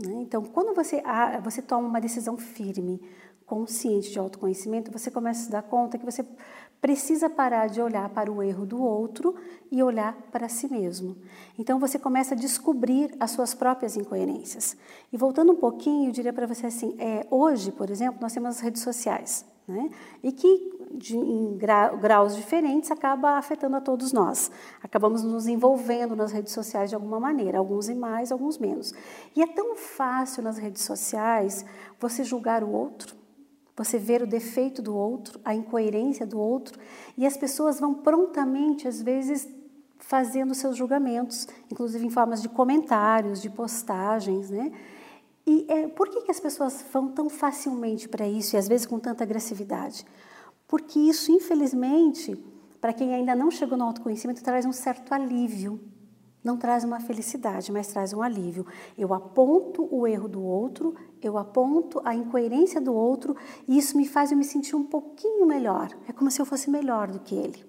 Né? 0.00 0.14
Então, 0.22 0.42
quando 0.42 0.74
você, 0.74 1.02
você 1.42 1.60
toma 1.60 1.86
uma 1.86 2.00
decisão 2.00 2.38
firme, 2.38 3.00
consciente 3.44 4.10
de 4.10 4.18
autoconhecimento, 4.18 4.90
você 4.90 5.10
começa 5.10 5.42
a 5.42 5.44
se 5.44 5.50
dar 5.50 5.62
conta 5.62 5.98
que 5.98 6.04
você 6.04 6.24
precisa 6.80 7.28
parar 7.28 7.68
de 7.68 7.80
olhar 7.80 8.08
para 8.08 8.32
o 8.32 8.42
erro 8.42 8.64
do 8.64 8.82
outro 8.82 9.34
e 9.70 9.82
olhar 9.82 10.14
para 10.32 10.48
si 10.48 10.68
mesmo. 10.70 11.16
Então 11.58 11.78
você 11.78 11.98
começa 11.98 12.34
a 12.34 12.36
descobrir 12.36 13.14
as 13.20 13.30
suas 13.30 13.54
próprias 13.54 13.96
incoerências. 13.96 14.76
E 15.12 15.16
voltando 15.16 15.52
um 15.52 15.56
pouquinho, 15.56 16.08
eu 16.08 16.12
diria 16.12 16.32
para 16.32 16.46
você 16.46 16.66
assim: 16.66 16.96
é, 16.98 17.26
hoje, 17.30 17.70
por 17.70 17.90
exemplo, 17.90 18.20
nós 18.20 18.32
temos 18.32 18.56
as 18.56 18.60
redes 18.60 18.82
sociais, 18.82 19.44
né? 19.66 19.90
e 20.22 20.32
que 20.32 20.72
de, 20.92 21.16
em 21.16 21.56
graus 21.56 22.36
diferentes 22.36 22.90
acaba 22.90 23.38
afetando 23.38 23.76
a 23.76 23.80
todos 23.80 24.12
nós. 24.12 24.50
Acabamos 24.82 25.22
nos 25.22 25.46
envolvendo 25.46 26.14
nas 26.14 26.32
redes 26.32 26.52
sociais 26.52 26.90
de 26.90 26.94
alguma 26.94 27.18
maneira, 27.18 27.58
alguns 27.58 27.88
em 27.88 27.94
mais, 27.94 28.30
alguns 28.30 28.58
menos. 28.58 28.92
E 29.34 29.42
é 29.42 29.46
tão 29.46 29.76
fácil 29.76 30.42
nas 30.42 30.58
redes 30.58 30.82
sociais 30.82 31.64
você 31.98 32.24
julgar 32.24 32.62
o 32.62 32.70
outro, 32.70 33.16
você 33.76 33.98
ver 33.98 34.22
o 34.22 34.26
defeito 34.26 34.82
do 34.82 34.94
outro, 34.94 35.40
a 35.44 35.54
incoerência 35.54 36.26
do 36.26 36.38
outro, 36.38 36.78
e 37.16 37.26
as 37.26 37.36
pessoas 37.36 37.80
vão 37.80 37.94
prontamente, 37.94 38.86
às 38.86 39.00
vezes, 39.00 39.48
fazendo 39.98 40.54
seus 40.54 40.76
julgamentos, 40.76 41.48
inclusive 41.70 42.04
em 42.04 42.10
formas 42.10 42.42
de 42.42 42.48
comentários, 42.48 43.40
de 43.40 43.48
postagens, 43.48 44.50
né? 44.50 44.72
E 45.46 45.66
é, 45.68 45.88
por 45.88 46.08
que, 46.08 46.22
que 46.22 46.30
as 46.30 46.40
pessoas 46.40 46.84
vão 46.92 47.08
tão 47.08 47.28
facilmente 47.28 48.08
para 48.08 48.26
isso 48.26 48.54
e 48.54 48.58
às 48.58 48.68
vezes 48.68 48.86
com 48.86 48.98
tanta 48.98 49.24
agressividade? 49.24 50.04
Porque 50.68 50.98
isso, 50.98 51.32
infelizmente, 51.32 52.36
para 52.80 52.92
quem 52.92 53.14
ainda 53.14 53.34
não 53.34 53.50
chegou 53.50 53.76
no 53.76 53.84
autoconhecimento, 53.84 54.42
traz 54.42 54.64
um 54.64 54.72
certo 54.72 55.12
alívio. 55.12 55.80
Não 56.42 56.56
traz 56.56 56.82
uma 56.82 56.98
felicidade, 56.98 57.70
mas 57.70 57.86
traz 57.86 58.12
um 58.12 58.20
alívio. 58.20 58.66
Eu 58.98 59.14
aponto 59.14 59.86
o 59.94 60.06
erro 60.06 60.28
do 60.28 60.42
outro, 60.42 60.94
eu 61.22 61.38
aponto 61.38 62.00
a 62.04 62.14
incoerência 62.14 62.80
do 62.80 62.92
outro, 62.92 63.36
e 63.68 63.78
isso 63.78 63.96
me 63.96 64.08
faz 64.08 64.32
eu 64.32 64.36
me 64.36 64.44
sentir 64.44 64.74
um 64.74 64.82
pouquinho 64.82 65.46
melhor. 65.46 65.96
É 66.08 66.12
como 66.12 66.30
se 66.30 66.42
eu 66.42 66.46
fosse 66.46 66.68
melhor 66.68 67.10
do 67.10 67.20
que 67.20 67.34
ele. 67.34 67.64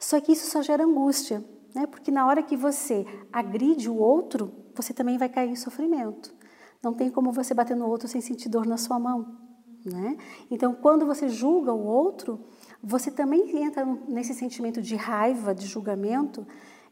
Só 0.00 0.18
que 0.20 0.32
isso 0.32 0.50
só 0.50 0.62
gera 0.62 0.84
angústia, 0.84 1.44
né? 1.74 1.86
porque 1.86 2.10
na 2.10 2.26
hora 2.26 2.42
que 2.42 2.56
você 2.56 3.04
agride 3.30 3.90
o 3.90 3.96
outro, 3.96 4.52
você 4.74 4.94
também 4.94 5.18
vai 5.18 5.28
cair 5.28 5.50
em 5.50 5.56
sofrimento. 5.56 6.37
Não 6.82 6.94
tem 6.94 7.10
como 7.10 7.32
você 7.32 7.54
bater 7.54 7.76
no 7.76 7.88
outro 7.88 8.06
sem 8.08 8.20
sentir 8.20 8.48
dor 8.48 8.66
na 8.66 8.76
sua 8.76 8.98
mão. 8.98 9.36
Né? 9.84 10.16
Então, 10.50 10.74
quando 10.74 11.06
você 11.06 11.28
julga 11.28 11.72
o 11.72 11.84
outro, 11.84 12.40
você 12.82 13.10
também 13.10 13.62
entra 13.62 13.84
nesse 14.08 14.34
sentimento 14.34 14.82
de 14.82 14.96
raiva, 14.96 15.54
de 15.54 15.66
julgamento, 15.66 16.46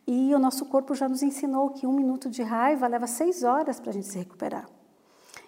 e 0.06 0.34
o 0.34 0.38
nosso 0.38 0.66
corpo 0.66 0.94
já 0.94 1.08
nos 1.08 1.22
ensinou 1.22 1.70
que 1.70 1.86
um 1.86 1.92
minuto 1.92 2.30
de 2.30 2.42
raiva 2.42 2.86
leva 2.86 3.06
seis 3.06 3.42
horas 3.42 3.80
para 3.80 3.90
a 3.90 3.92
gente 3.92 4.06
se 4.06 4.18
recuperar. 4.18 4.68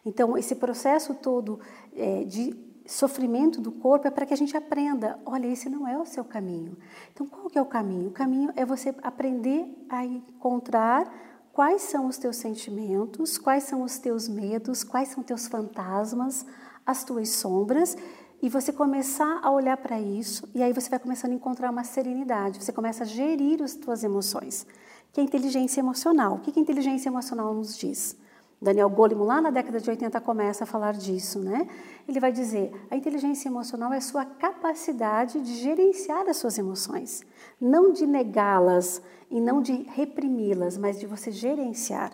Então, 0.04 0.37
esse 0.37 0.54
processo 0.57 1.14
todo 1.14 1.61
é, 1.95 2.25
de 2.25 2.57
sofrimento 2.87 3.61
do 3.61 3.71
corpo 3.71 4.09
é 4.09 4.11
para 4.11 4.25
que 4.25 4.33
a 4.33 4.37
gente 4.37 4.57
aprenda, 4.57 5.18
olha, 5.25 5.47
esse 5.47 5.68
não 5.68 5.87
é 5.87 5.99
o 5.99 6.07
seu 6.07 6.25
caminho. 6.25 6.76
Então, 7.12 7.26
qual 7.26 7.49
que 7.50 7.59
é 7.59 7.62
o 7.62 7.66
caminho? 7.66 8.09
O 8.09 8.12
caminho 8.12 8.50
é 8.57 8.64
você 8.64 8.95
aprender 9.02 9.66
a 9.88 10.04
encontrar 10.04 11.12
quais 11.52 11.83
são 11.83 12.07
os 12.07 12.19
teus 12.19 12.37
sentimentos, 12.37 13.38
quais 13.38 13.64
são 13.64 13.83
os 13.83 13.99
teus 13.99 14.28
medos, 14.28 14.85
quais 14.85 15.09
são 15.09 15.23
teus 15.23 15.47
fantasmas, 15.47 16.47
as 16.87 17.05
tuas 17.05 17.28
sombras, 17.31 17.97
e 18.40 18.49
você 18.49 18.73
começar 18.73 19.40
a 19.43 19.50
olhar 19.50 19.76
para 19.76 20.00
isso, 20.00 20.49
e 20.55 20.62
aí 20.62 20.73
você 20.73 20.88
vai 20.88 20.99
começando 20.99 21.33
a 21.33 21.35
encontrar 21.35 21.71
uma 21.71 21.83
serenidade, 21.83 22.62
você 22.62 22.73
começa 22.73 23.02
a 23.02 23.07
gerir 23.07 23.62
as 23.62 23.75
tuas 23.75 24.05
emoções, 24.05 24.67
que 25.12 25.21
é 25.21 25.25
inteligência 25.25 25.81
emocional. 25.81 26.37
O 26.37 26.38
que 26.38 26.57
a 26.57 26.62
inteligência 26.62 27.09
emocional 27.09 27.52
nos 27.52 27.76
diz? 27.76 28.17
Daniel 28.61 28.90
Goleman, 28.90 29.25
lá 29.25 29.40
na 29.40 29.50
década 29.50 29.81
de 29.81 29.88
80, 29.88 30.21
começa 30.21 30.64
a 30.64 30.67
falar 30.67 30.93
disso, 30.95 31.38
né? 31.38 31.69
Ele 32.09 32.19
vai 32.19 32.33
dizer: 32.33 32.73
a 32.90 32.97
inteligência 32.97 33.49
emocional 33.49 33.93
é 33.93 33.99
a 33.99 34.00
sua 34.00 34.25
capacidade 34.25 35.40
de 35.40 35.55
gerenciar 35.55 36.28
as 36.28 36.38
suas 36.38 36.59
emoções, 36.59 37.23
não 37.61 37.93
de 37.93 38.05
negá-las 38.05 39.00
e 39.30 39.40
não 39.40 39.61
de 39.61 39.73
reprimi-las, 39.73 40.76
mas 40.76 40.99
de 40.99 41.06
você 41.06 41.30
gerenciar. 41.30 42.12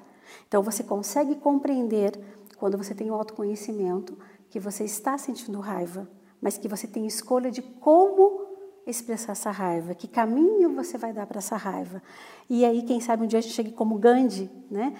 Então, 0.48 0.62
você 0.62 0.82
consegue 0.82 1.36
compreender, 1.36 2.18
quando 2.56 2.76
você 2.76 2.94
tem 2.94 3.10
o 3.10 3.14
autoconhecimento, 3.14 4.18
que 4.50 4.58
você 4.58 4.84
está 4.84 5.16
sentindo 5.18 5.60
raiva, 5.60 6.08
mas 6.40 6.58
que 6.58 6.68
você 6.68 6.86
tem 6.86 7.06
escolha 7.06 7.50
de 7.50 7.62
como 7.62 8.44
expressar 8.86 9.32
essa 9.32 9.50
raiva, 9.50 9.94
que 9.94 10.06
caminho 10.06 10.74
você 10.74 10.98
vai 10.98 11.12
dar 11.12 11.26
para 11.26 11.38
essa 11.38 11.56
raiva. 11.56 12.02
E 12.48 12.64
aí, 12.64 12.82
quem 12.82 13.00
sabe 13.00 13.24
um 13.24 13.26
dia 13.26 13.38
a 13.38 13.42
gente 13.42 13.54
chegue 13.54 13.72
como 13.72 13.98
Gandhi, 13.98 14.50
né? 14.70 14.94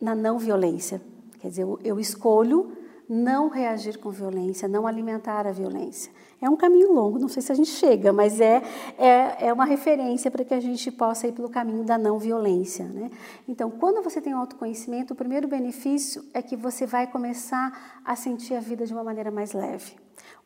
na 0.00 0.14
não 0.14 0.38
violência. 0.38 1.00
Quer 1.38 1.48
dizer, 1.48 1.62
eu, 1.62 1.78
eu 1.84 2.00
escolho 2.00 2.76
não 3.12 3.48
reagir 3.48 3.98
com 3.98 4.08
violência, 4.08 4.68
não 4.68 4.86
alimentar 4.86 5.44
a 5.44 5.50
violência. 5.50 6.12
É 6.40 6.48
um 6.48 6.56
caminho 6.56 6.92
longo, 6.92 7.18
não 7.18 7.26
sei 7.26 7.42
se 7.42 7.50
a 7.50 7.56
gente 7.56 7.70
chega, 7.70 8.12
mas 8.12 8.40
é, 8.40 8.62
é, 8.96 9.48
é 9.48 9.52
uma 9.52 9.64
referência 9.64 10.30
para 10.30 10.44
que 10.44 10.54
a 10.54 10.60
gente 10.60 10.92
possa 10.92 11.26
ir 11.26 11.32
pelo 11.32 11.48
caminho 11.48 11.82
da 11.82 11.98
não 11.98 12.20
violência. 12.20 12.84
Né? 12.84 13.10
Então, 13.48 13.68
quando 13.68 14.00
você 14.00 14.20
tem 14.20 14.32
autoconhecimento, 14.32 15.12
o 15.12 15.16
primeiro 15.16 15.48
benefício 15.48 16.24
é 16.32 16.40
que 16.40 16.54
você 16.54 16.86
vai 16.86 17.08
começar 17.08 18.00
a 18.04 18.14
sentir 18.14 18.54
a 18.54 18.60
vida 18.60 18.86
de 18.86 18.92
uma 18.92 19.02
maneira 19.02 19.32
mais 19.32 19.52
leve. 19.52 19.96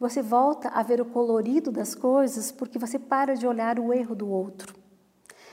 Você 0.00 0.22
volta 0.22 0.70
a 0.70 0.82
ver 0.82 1.02
o 1.02 1.04
colorido 1.04 1.70
das 1.70 1.94
coisas 1.94 2.50
porque 2.50 2.78
você 2.78 2.98
para 2.98 3.36
de 3.36 3.46
olhar 3.46 3.78
o 3.78 3.92
erro 3.92 4.14
do 4.14 4.26
outro. 4.26 4.74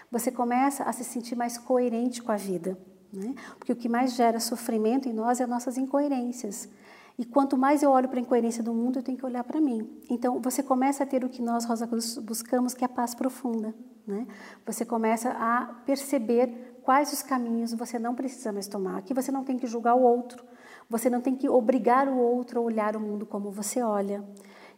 Você 0.10 0.32
começa 0.32 0.86
a 0.86 0.94
se 0.94 1.03
sentir 1.03 1.36
mais 1.36 1.58
coerente 1.58 2.24
com 2.24 2.32
a 2.32 2.38
vida. 2.38 2.77
Né? 3.12 3.36
Porque 3.60 3.74
o 3.74 3.75
que 3.75 3.89
mais 3.89 4.13
gera 4.13 4.39
sofrimento 4.39 5.10
em 5.10 5.13
nós 5.13 5.41
é 5.41 5.44
as 5.44 5.50
nossas 5.50 5.77
incoerências. 5.77 6.70
E 7.18 7.25
quanto 7.25 7.58
mais 7.58 7.84
eu 7.84 7.91
olho 7.91 8.10
para 8.10 8.20
a 8.20 8.22
incoerência 8.22 8.63
do 8.63 8.74
mundo, 8.74 9.00
eu 9.00 9.03
tenho 9.03 9.18
que 9.18 9.25
olhar 9.25 9.44
para 9.44 9.60
mim. 9.60 10.01
Então, 10.10 10.39
você 10.41 10.63
começa 10.63 11.03
a 11.03 11.08
ter 11.08 11.24
o 11.24 11.30
que 11.30 11.41
nós, 11.41 11.65
Rosa 11.65 11.88
Cruz, 11.88 12.18
buscamos, 12.18 12.74
que 12.74 12.84
é 12.84 12.88
a 12.88 12.89
paz 12.89 13.13
profunda. 13.13 13.74
Né? 14.06 14.27
Você 14.65 14.86
começa 14.86 15.30
a 15.30 15.65
perceber 15.86 16.80
quais 16.84 17.13
os 17.13 17.22
caminhos 17.22 17.74
você 17.74 18.00
não 18.00 18.15
precisa 18.15 18.51
mais 18.51 18.68
tomar, 18.68 19.01
que 19.03 19.13
você 19.13 19.32
não 19.32 19.44
tem 19.44 19.58
que 19.58 19.68
julgar 19.68 19.96
o 19.96 20.01
outro, 20.01 20.44
você 20.89 21.10
não 21.10 21.22
tem 21.22 21.36
que 21.36 21.48
obrigar 21.48 22.08
o 22.08 22.18
outro 22.18 22.60
a 22.60 22.63
olhar 22.63 22.96
o 22.96 23.00
mundo 23.00 23.25
como 23.25 23.51
você 23.51 23.82
olha, 23.82 24.24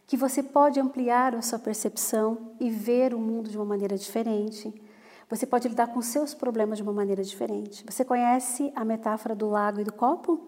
que 0.06 0.18
você 0.18 0.44
pode 0.44 0.80
ampliar 0.80 1.34
a 1.34 1.42
sua 1.42 1.58
percepção 1.58 2.52
e 2.60 2.70
ver 2.70 3.14
o 3.14 3.20
mundo 3.20 3.50
de 3.50 3.58
uma 3.58 3.66
maneira 3.66 3.98
diferente, 3.98 4.74
você 5.30 5.46
pode 5.46 5.68
lidar 5.68 5.88
com 5.88 6.02
seus 6.02 6.34
problemas 6.34 6.78
de 6.78 6.84
uma 6.84 6.94
maneira 6.94 7.24
diferente. 7.24 7.84
Você 7.90 8.06
conhece 8.06 8.72
a 8.76 8.86
metáfora 8.86 9.34
do 9.34 9.50
lago 9.50 9.80
e 9.80 9.84
do 9.84 9.94
copo? 9.94 10.40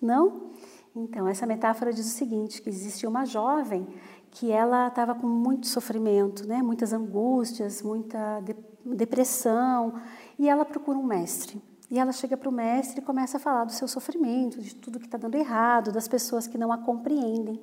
Não? 0.00 0.52
Então, 0.96 1.28
essa 1.28 1.46
metáfora 1.46 1.92
diz 1.92 2.06
o 2.06 2.16
seguinte, 2.16 2.62
que 2.62 2.70
existe 2.70 3.06
uma 3.06 3.26
jovem 3.26 3.86
que 4.30 4.50
ela 4.50 4.88
estava 4.88 5.14
com 5.14 5.26
muito 5.26 5.66
sofrimento, 5.66 6.48
né? 6.48 6.62
muitas 6.62 6.92
angústias, 6.92 7.82
muita 7.82 8.40
de 8.40 8.56
depressão, 8.84 10.00
e 10.38 10.48
ela 10.48 10.64
procura 10.64 10.96
um 10.96 11.02
mestre. 11.02 11.62
E 11.90 11.98
ela 11.98 12.12
chega 12.12 12.36
para 12.36 12.48
o 12.48 12.52
mestre 12.52 13.00
e 13.00 13.04
começa 13.04 13.36
a 13.36 13.40
falar 13.40 13.64
do 13.64 13.72
seu 13.72 13.86
sofrimento, 13.86 14.58
de 14.60 14.74
tudo 14.74 14.98
que 14.98 15.04
está 15.04 15.18
dando 15.18 15.34
errado, 15.34 15.92
das 15.92 16.08
pessoas 16.08 16.46
que 16.46 16.56
não 16.56 16.72
a 16.72 16.78
compreendem. 16.78 17.60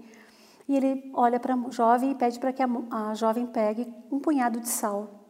E 0.68 0.76
ele 0.78 1.12
olha 1.14 1.40
para 1.40 1.56
a 1.56 1.70
jovem 1.72 2.12
e 2.12 2.16
pede 2.16 2.40
para 2.40 2.54
que 2.54 2.62
a, 2.62 2.70
a 2.92 3.14
jovem 3.16 3.48
pegue 3.48 3.92
um 4.12 4.20
punhado 4.20 4.60
de 4.62 4.70
sal 4.70 5.24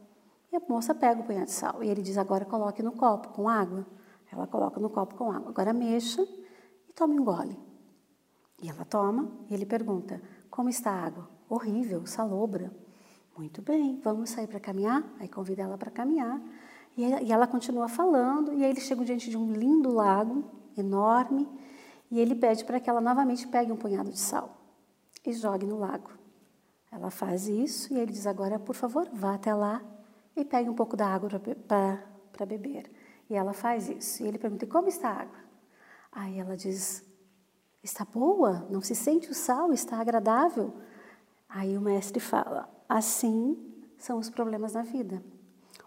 e 0.51 0.55
a 0.55 0.61
moça 0.69 0.93
pega 0.93 1.21
o 1.21 1.23
punhado 1.23 1.45
de 1.45 1.51
sal 1.51 1.83
e 1.83 1.89
ele 1.89 2.01
diz: 2.03 2.17
agora 2.17 2.45
coloque 2.45 2.83
no 2.83 2.91
copo 2.91 3.29
com 3.29 3.49
água. 3.49 3.85
Ela 4.31 4.45
coloca 4.45 4.79
no 4.79 4.89
copo 4.89 5.15
com 5.15 5.31
água. 5.31 5.49
Agora 5.49 5.73
mexa 5.73 6.21
e 6.87 6.93
tome 6.93 7.19
um 7.19 7.23
gole. 7.23 7.57
E 8.63 8.69
ela 8.69 8.85
toma 8.85 9.29
e 9.49 9.53
ele 9.53 9.65
pergunta: 9.65 10.21
como 10.49 10.69
está 10.69 10.89
a 10.89 11.05
água? 11.05 11.29
Horrível, 11.49 12.05
salobra. 12.05 12.71
Muito 13.37 13.61
bem, 13.61 13.99
vamos 14.01 14.29
sair 14.29 14.47
para 14.47 14.59
caminhar? 14.59 15.03
Aí 15.19 15.27
convida 15.27 15.63
ela 15.63 15.77
para 15.77 15.91
caminhar. 15.91 16.41
E 16.95 17.31
ela 17.31 17.45
continua 17.45 17.89
falando, 17.89 18.53
e 18.53 18.63
aí 18.63 18.69
eles 18.69 18.83
chegam 18.83 19.03
diante 19.03 19.29
de 19.29 19.35
um 19.35 19.51
lindo 19.51 19.91
lago, 19.91 20.43
enorme, 20.77 21.49
e 22.11 22.19
ele 22.19 22.35
pede 22.35 22.63
para 22.63 22.79
que 22.79 22.87
ela 22.87 23.01
novamente 23.01 23.47
pegue 23.47 23.71
um 23.71 23.75
punhado 23.75 24.11
de 24.11 24.19
sal 24.19 24.55
e 25.25 25.33
jogue 25.33 25.65
no 25.65 25.79
lago. 25.79 26.11
Ela 26.91 27.09
faz 27.09 27.47
isso 27.47 27.91
e 27.93 27.97
ele 27.97 28.13
diz: 28.13 28.25
Agora, 28.25 28.59
por 28.59 28.75
favor, 28.75 29.09
vá 29.11 29.33
até 29.33 29.53
lá 29.53 29.81
e 30.37 30.45
pegue 30.45 30.69
um 30.69 30.75
pouco 30.75 30.95
da 30.95 31.07
água 31.07 31.29
para 32.31 32.45
beber. 32.45 32.89
E 33.29 33.35
ela 33.35 33.51
faz 33.51 33.89
isso. 33.89 34.23
E 34.23 34.27
ele 34.27 34.37
pergunta: 34.37 34.65
como 34.67 34.87
está 34.87 35.09
a 35.09 35.21
água? 35.23 35.37
Aí 36.11 36.39
ela 36.39 36.55
diz: 36.55 37.03
está 37.83 38.05
boa, 38.05 38.65
não 38.69 38.81
se 38.81 38.95
sente 38.95 39.29
o 39.29 39.33
sal, 39.33 39.73
está 39.73 39.99
agradável. 39.99 40.73
Aí 41.49 41.77
o 41.77 41.81
mestre 41.81 42.19
fala: 42.19 42.69
assim 42.87 43.57
são 43.97 44.17
os 44.17 44.29
problemas 44.29 44.73
na 44.73 44.81
vida. 44.81 45.23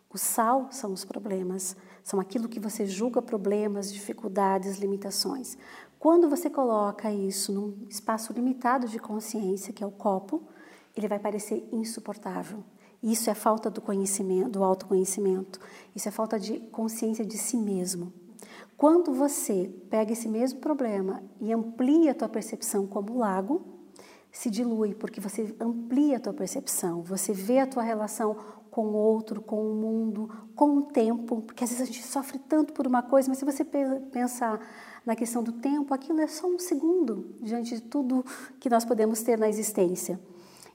O 0.08 0.18
sal 0.18 0.68
são 0.70 0.92
os 0.92 1.04
problemas, 1.04 1.76
são 2.02 2.20
aquilo 2.20 2.48
que 2.48 2.60
você 2.60 2.86
julga 2.86 3.20
problemas, 3.20 3.92
dificuldades, 3.92 4.78
limitações. 4.78 5.58
Quando 5.98 6.28
você 6.28 6.48
coloca 6.48 7.10
isso 7.10 7.52
num 7.52 7.86
espaço 7.88 8.32
limitado 8.32 8.86
de 8.86 8.98
consciência, 8.98 9.72
que 9.72 9.82
é 9.82 9.86
o 9.86 9.90
copo, 9.90 10.42
ele 10.94 11.08
vai 11.08 11.18
parecer 11.18 11.68
insuportável. 11.72 12.62
Isso 13.02 13.28
é 13.28 13.34
falta 13.34 13.70
do 13.70 13.80
conhecimento, 13.80 14.50
do 14.50 14.64
autoconhecimento. 14.64 15.60
Isso 15.94 16.08
é 16.08 16.10
falta 16.10 16.38
de 16.38 16.60
consciência 16.70 17.24
de 17.24 17.36
si 17.36 17.56
mesmo. 17.56 18.12
Quando 18.76 19.12
você 19.12 19.72
pega 19.88 20.12
esse 20.12 20.28
mesmo 20.28 20.60
problema 20.60 21.22
e 21.40 21.52
amplia 21.52 22.12
a 22.12 22.14
tua 22.14 22.28
percepção 22.28 22.86
como 22.86 23.18
lago, 23.18 23.62
se 24.30 24.50
dilui, 24.50 24.94
porque 24.94 25.18
você 25.18 25.54
amplia 25.58 26.18
a 26.18 26.20
tua 26.20 26.34
percepção, 26.34 27.02
você 27.02 27.32
vê 27.32 27.58
a 27.58 27.66
tua 27.66 27.82
relação 27.82 28.36
com 28.70 28.88
o 28.88 28.92
outro, 28.92 29.40
com 29.40 29.62
o 29.62 29.74
mundo, 29.74 30.30
com 30.54 30.76
o 30.76 30.82
tempo, 30.82 31.40
porque 31.40 31.64
às 31.64 31.70
vezes 31.70 31.82
a 31.82 31.86
gente 31.86 32.02
sofre 32.02 32.38
tanto 32.38 32.74
por 32.74 32.86
uma 32.86 33.02
coisa, 33.02 33.30
mas 33.30 33.38
se 33.38 33.44
você 33.46 33.64
pensar 33.64 34.60
na 35.06 35.16
questão 35.16 35.42
do 35.42 35.52
tempo, 35.52 35.94
aquilo 35.94 36.20
é 36.20 36.26
só 36.26 36.46
um 36.46 36.58
segundo 36.58 37.34
diante 37.40 37.76
de 37.76 37.80
tudo 37.80 38.22
que 38.60 38.68
nós 38.68 38.84
podemos 38.84 39.22
ter 39.22 39.38
na 39.38 39.48
existência. 39.48 40.20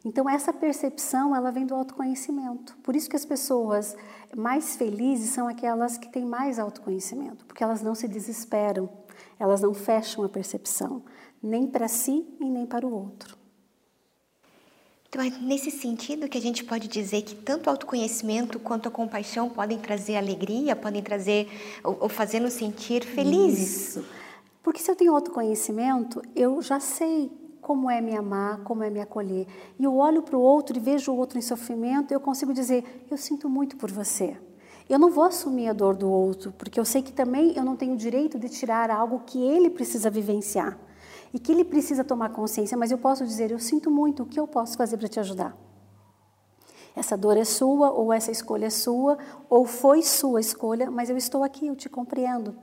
Então 0.04 0.28
essa 0.30 0.52
percepção, 0.52 1.36
ela 1.36 1.52
vem 1.52 1.66
do 1.66 1.76
autoconhecimento. 1.76 2.76
Por 2.84 2.96
isso 2.96 3.10
que 3.10 3.16
as 3.16 3.26
pessoas 3.26 3.96
mais 4.36 4.76
felizes 4.76 5.30
são 5.30 5.48
aquelas 5.48 5.98
que 5.98 6.10
têm 6.10 6.26
mais 6.26 6.58
autoconhecimento, 6.58 7.46
porque 7.46 7.64
elas 7.64 7.82
não 7.82 7.94
se 7.94 8.08
desesperam, 8.08 8.90
elas 9.40 9.62
não 9.62 9.74
fecham 9.74 10.24
a 10.24 10.30
percepção, 10.30 11.04
nem 11.42 11.68
para 11.68 11.88
si 11.88 12.26
e 12.40 12.46
nem 12.46 12.66
para 12.66 12.86
o 12.86 12.94
outro. 12.94 13.42
Então, 15.08 15.22
é 15.22 15.30
nesse 15.30 15.70
sentido 15.70 16.30
que 16.30 16.38
a 16.38 16.42
gente 16.42 16.64
pode 16.64 16.88
dizer 16.88 17.24
que 17.24 17.36
tanto 17.36 17.68
o 17.68 17.70
autoconhecimento 17.70 18.58
quanto 18.58 18.88
a 18.88 18.92
compaixão 18.92 19.50
podem 19.50 19.78
trazer 19.78 20.16
alegria, 20.16 20.74
podem 20.74 21.04
trazer 21.04 21.50
ou, 21.84 21.98
ou 22.04 22.10
fazer 22.10 22.40
nos 22.40 22.54
sentir 22.54 23.04
felizes. 23.04 23.98
Isso. 23.98 24.06
Porque 24.64 24.80
se 24.80 24.90
eu 24.90 24.96
tenho 24.96 25.14
autoconhecimento, 25.14 26.22
eu 26.34 26.62
já 26.62 26.80
sei 26.80 27.30
como 27.62 27.90
é 27.90 28.02
me 28.02 28.16
amar, 28.16 28.64
como 28.64 28.84
é 28.84 28.90
me 28.90 29.00
acolher. 29.00 29.48
E 29.80 29.84
eu 29.84 29.96
olho 29.96 30.22
para 30.24 30.38
o 30.38 30.42
outro 30.42 30.76
e 30.76 30.80
vejo 30.80 31.12
o 31.12 31.18
outro 31.18 31.38
em 31.38 31.42
sofrimento, 31.42 32.12
eu 32.12 32.20
consigo 32.20 32.54
dizer: 32.54 33.06
eu 33.10 33.18
sinto 33.18 33.48
muito 33.48 33.78
por 33.78 33.92
você. 33.92 34.38
Eu 34.90 35.00
não 35.00 35.10
vou 35.10 35.24
assumir 35.24 35.70
a 35.70 35.74
dor 35.74 35.96
do 35.96 36.10
outro, 36.10 36.52
porque 36.58 36.80
eu 36.80 36.84
sei 36.84 37.02
que 37.02 37.14
também 37.14 37.54
eu 37.56 37.64
não 37.64 37.78
tenho 37.78 37.94
o 37.94 37.98
direito 37.98 38.38
de 38.38 38.50
tirar 38.50 38.90
algo 38.90 39.22
que 39.26 39.42
ele 39.42 39.70
precisa 39.70 40.10
vivenciar 40.10 40.78
e 41.34 41.40
que 41.40 41.52
ele 41.52 41.64
precisa 41.64 42.04
tomar 42.04 42.30
consciência, 42.30 42.78
mas 42.78 42.92
eu 42.92 42.98
posso 42.98 43.26
dizer: 43.26 43.52
eu 43.52 43.60
sinto 43.60 43.90
muito, 43.90 44.24
o 44.24 44.26
que 44.26 44.40
eu 44.40 44.48
posso 44.48 44.76
fazer 44.76 44.98
para 44.98 45.08
te 45.08 45.20
ajudar? 45.20 45.56
Essa 46.94 47.16
dor 47.16 47.38
é 47.38 47.46
sua, 47.46 47.90
ou 47.92 48.12
essa 48.12 48.32
escolha 48.32 48.66
é 48.66 48.70
sua, 48.70 49.18
ou 49.50 49.66
foi 49.66 50.02
sua 50.02 50.42
escolha, 50.42 50.92
mas 50.92 51.10
eu 51.10 51.16
estou 51.16 51.42
aqui, 51.44 51.68
eu 51.68 51.76
te 51.76 51.88
compreendo. 51.88 52.54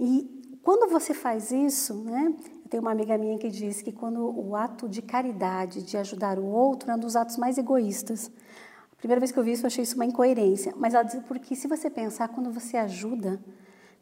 E 0.00 0.58
quando 0.62 0.90
você 0.90 1.12
faz 1.12 1.50
isso, 1.50 1.94
né? 1.94 2.34
Eu 2.66 2.68
tenho 2.68 2.82
uma 2.82 2.90
amiga 2.90 3.16
minha 3.16 3.38
que 3.38 3.48
diz 3.48 3.80
que 3.80 3.92
quando 3.92 4.18
o 4.36 4.56
ato 4.56 4.88
de 4.88 5.00
caridade, 5.00 5.84
de 5.84 5.96
ajudar 5.96 6.36
o 6.36 6.44
outro, 6.44 6.90
é 6.90 6.96
um 6.96 6.98
dos 6.98 7.14
atos 7.14 7.36
mais 7.36 7.58
egoístas. 7.58 8.28
A 8.90 8.96
primeira 8.96 9.20
vez 9.20 9.30
que 9.30 9.38
eu 9.38 9.44
vi 9.44 9.52
isso, 9.52 9.62
eu 9.62 9.68
achei 9.68 9.84
isso 9.84 9.94
uma 9.94 10.04
incoerência. 10.04 10.74
Mas 10.76 10.92
ela 10.92 11.04
diz 11.04 11.22
porque 11.28 11.54
se 11.54 11.68
você 11.68 11.88
pensar, 11.88 12.26
quando 12.26 12.50
você 12.50 12.76
ajuda, 12.76 13.40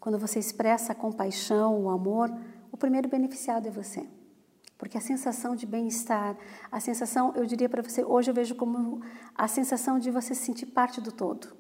quando 0.01 0.19
você 0.19 0.39
expressa 0.39 0.93
a 0.93 0.95
compaixão, 0.95 1.79
o 1.79 1.91
amor, 1.91 2.35
o 2.73 2.77
primeiro 2.79 3.07
beneficiado 3.07 3.69
é 3.69 3.71
você. 3.71 4.09
Porque 4.79 4.97
a 4.97 5.01
sensação 5.03 5.55
de 5.55 5.67
bem-estar, 5.67 6.35
a 6.73 6.81
sensação, 6.81 7.35
eu 7.37 7.45
diria 7.45 7.69
para 7.69 7.83
você, 7.83 8.03
hoje 8.03 8.31
eu 8.31 8.35
vejo 8.35 8.55
como 8.55 9.03
a 9.35 9.47
sensação 9.47 9.99
de 9.99 10.11
você 10.11 10.35
se 10.35 10.41
sentir 10.41 10.65
parte 10.65 11.03
do 11.03 11.13
todo. 11.13 11.55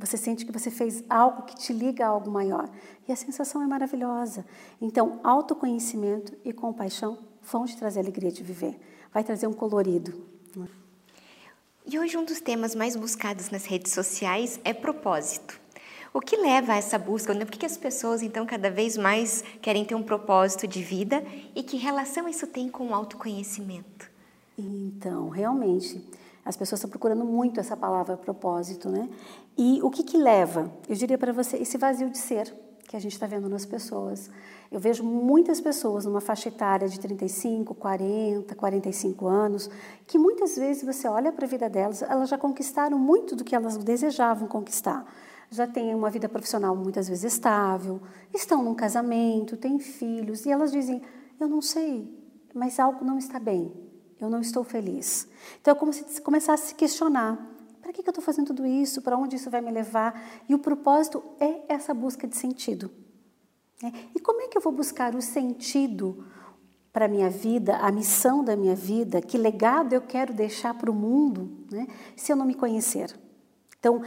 Você 0.00 0.16
sente 0.16 0.46
que 0.46 0.52
você 0.52 0.70
fez 0.70 1.04
algo 1.10 1.42
que 1.42 1.54
te 1.54 1.74
liga 1.74 2.06
a 2.06 2.08
algo 2.08 2.30
maior. 2.30 2.68
E 3.06 3.12
a 3.12 3.16
sensação 3.16 3.62
é 3.62 3.66
maravilhosa. 3.66 4.46
Então, 4.80 5.20
autoconhecimento 5.22 6.32
e 6.42 6.54
compaixão 6.54 7.18
vão 7.42 7.66
te 7.66 7.76
trazer 7.76 8.00
alegria 8.00 8.32
de 8.32 8.42
viver. 8.42 8.80
Vai 9.12 9.22
trazer 9.22 9.46
um 9.46 9.52
colorido. 9.52 10.26
E 11.86 11.98
hoje 11.98 12.16
um 12.16 12.24
dos 12.24 12.40
temas 12.40 12.74
mais 12.74 12.96
buscados 12.96 13.50
nas 13.50 13.66
redes 13.66 13.92
sociais 13.92 14.58
é 14.64 14.72
propósito. 14.72 15.60
O 16.14 16.20
que 16.20 16.36
leva 16.36 16.72
a 16.72 16.76
essa 16.76 16.98
busca? 16.98 17.34
Por 17.34 17.50
que 17.50 17.66
as 17.66 17.76
pessoas, 17.76 18.22
então, 18.22 18.46
cada 18.46 18.70
vez 18.70 18.96
mais 18.96 19.44
querem 19.60 19.84
ter 19.84 19.94
um 19.94 20.02
propósito 20.02 20.66
de 20.66 20.82
vida 20.82 21.22
e 21.54 21.62
que 21.62 21.76
relação 21.76 22.28
isso 22.28 22.46
tem 22.46 22.68
com 22.68 22.88
o 22.88 22.94
autoconhecimento? 22.94 24.10
Então, 24.58 25.28
realmente, 25.28 26.04
as 26.44 26.56
pessoas 26.56 26.80
estão 26.80 26.90
procurando 26.90 27.24
muito 27.24 27.60
essa 27.60 27.76
palavra 27.76 28.16
propósito, 28.16 28.88
né? 28.88 29.08
E 29.56 29.80
o 29.82 29.90
que 29.90 30.02
que 30.02 30.16
leva? 30.16 30.72
Eu 30.88 30.94
diria 30.94 31.18
para 31.18 31.32
você 31.32 31.56
esse 31.56 31.76
vazio 31.76 32.10
de 32.10 32.18
ser 32.18 32.52
que 32.88 32.96
a 32.96 33.00
gente 33.00 33.12
está 33.12 33.26
vendo 33.26 33.48
nas 33.48 33.64
pessoas. 33.64 34.30
Eu 34.70 34.80
vejo 34.80 35.04
muitas 35.04 35.60
pessoas 35.60 36.04
numa 36.04 36.20
faixa 36.20 36.48
etária 36.48 36.88
de 36.88 36.98
35, 36.98 37.74
40, 37.74 38.54
45 38.54 39.26
anos, 39.26 39.70
que 40.06 40.18
muitas 40.18 40.56
vezes 40.56 40.82
você 40.82 41.06
olha 41.06 41.30
para 41.30 41.44
a 41.44 41.48
vida 41.48 41.68
delas, 41.68 42.02
elas 42.02 42.28
já 42.28 42.36
conquistaram 42.36 42.98
muito 42.98 43.36
do 43.36 43.44
que 43.44 43.54
elas 43.54 43.76
desejavam 43.76 44.48
conquistar 44.48 45.06
já 45.50 45.66
têm 45.66 45.94
uma 45.94 46.08
vida 46.08 46.28
profissional 46.28 46.76
muitas 46.76 47.08
vezes 47.08 47.34
estável, 47.34 48.00
estão 48.32 48.62
num 48.62 48.74
casamento, 48.74 49.56
têm 49.56 49.78
filhos, 49.78 50.46
e 50.46 50.50
elas 50.50 50.70
dizem: 50.70 51.02
Eu 51.38 51.48
não 51.48 51.60
sei, 51.60 52.08
mas 52.54 52.78
algo 52.78 53.04
não 53.04 53.18
está 53.18 53.38
bem, 53.40 53.72
eu 54.20 54.30
não 54.30 54.40
estou 54.40 54.62
feliz. 54.62 55.28
Então 55.60 55.74
é 55.74 55.74
como 55.74 55.92
se 55.92 56.20
começasse 56.22 56.64
a 56.64 56.66
se 56.68 56.74
questionar: 56.76 57.36
para 57.92 58.02
que 58.02 58.08
eu 58.08 58.12
estou 58.12 58.24
fazendo 58.24 58.46
tudo 58.46 58.64
isso? 58.64 59.02
Para 59.02 59.18
onde 59.18 59.34
isso 59.34 59.50
vai 59.50 59.60
me 59.60 59.70
levar? 59.70 60.42
E 60.48 60.54
o 60.54 60.58
propósito 60.58 61.22
é 61.40 61.62
essa 61.68 61.92
busca 61.92 62.26
de 62.26 62.36
sentido. 62.36 62.90
Né? 63.82 63.92
E 64.14 64.20
como 64.20 64.40
é 64.42 64.48
que 64.48 64.56
eu 64.56 64.62
vou 64.62 64.72
buscar 64.72 65.14
o 65.14 65.20
sentido 65.20 66.24
para 66.92 67.06
a 67.06 67.08
minha 67.08 67.28
vida, 67.28 67.76
a 67.78 67.90
missão 67.90 68.44
da 68.44 68.56
minha 68.56 68.76
vida, 68.76 69.20
que 69.20 69.36
legado 69.36 69.92
eu 69.92 70.00
quero 70.00 70.32
deixar 70.32 70.74
para 70.74 70.90
o 70.90 70.94
mundo, 70.94 71.50
né? 71.70 71.88
se 72.14 72.32
eu 72.32 72.36
não 72.36 72.46
me 72.46 72.54
conhecer? 72.54 73.18
Então, 73.78 74.02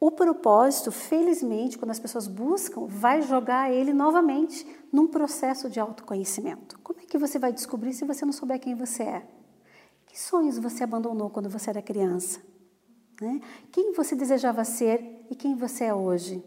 o 0.00 0.10
propósito, 0.10 0.90
felizmente, 0.90 1.78
quando 1.78 1.92
as 1.92 2.00
pessoas 2.00 2.26
buscam, 2.26 2.86
vai 2.86 3.22
jogar 3.22 3.72
ele 3.72 3.92
novamente 3.92 4.66
num 4.90 5.06
processo 5.06 5.70
de 5.70 5.78
autoconhecimento. 5.78 6.76
Como 6.80 7.00
é 7.00 7.04
que 7.04 7.18
você 7.18 7.38
vai 7.38 7.52
descobrir 7.52 7.92
se 7.92 8.04
você 8.04 8.24
não 8.24 8.32
souber 8.32 8.58
quem 8.58 8.74
você 8.74 9.04
é? 9.04 9.26
Que 10.06 10.18
sonhos 10.18 10.58
você 10.58 10.82
abandonou 10.82 11.30
quando 11.30 11.48
você 11.48 11.70
era 11.70 11.80
criança? 11.80 12.40
Né? 13.20 13.40
Quem 13.70 13.92
você 13.92 14.14
desejava 14.14 14.64
ser 14.64 15.26
e 15.30 15.34
quem 15.34 15.54
você 15.54 15.84
é 15.84 15.94
hoje? 15.94 16.42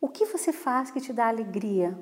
O 0.00 0.08
que 0.08 0.24
você 0.26 0.52
faz 0.52 0.90
que 0.90 1.00
te 1.00 1.12
dá 1.12 1.28
alegria? 1.28 1.98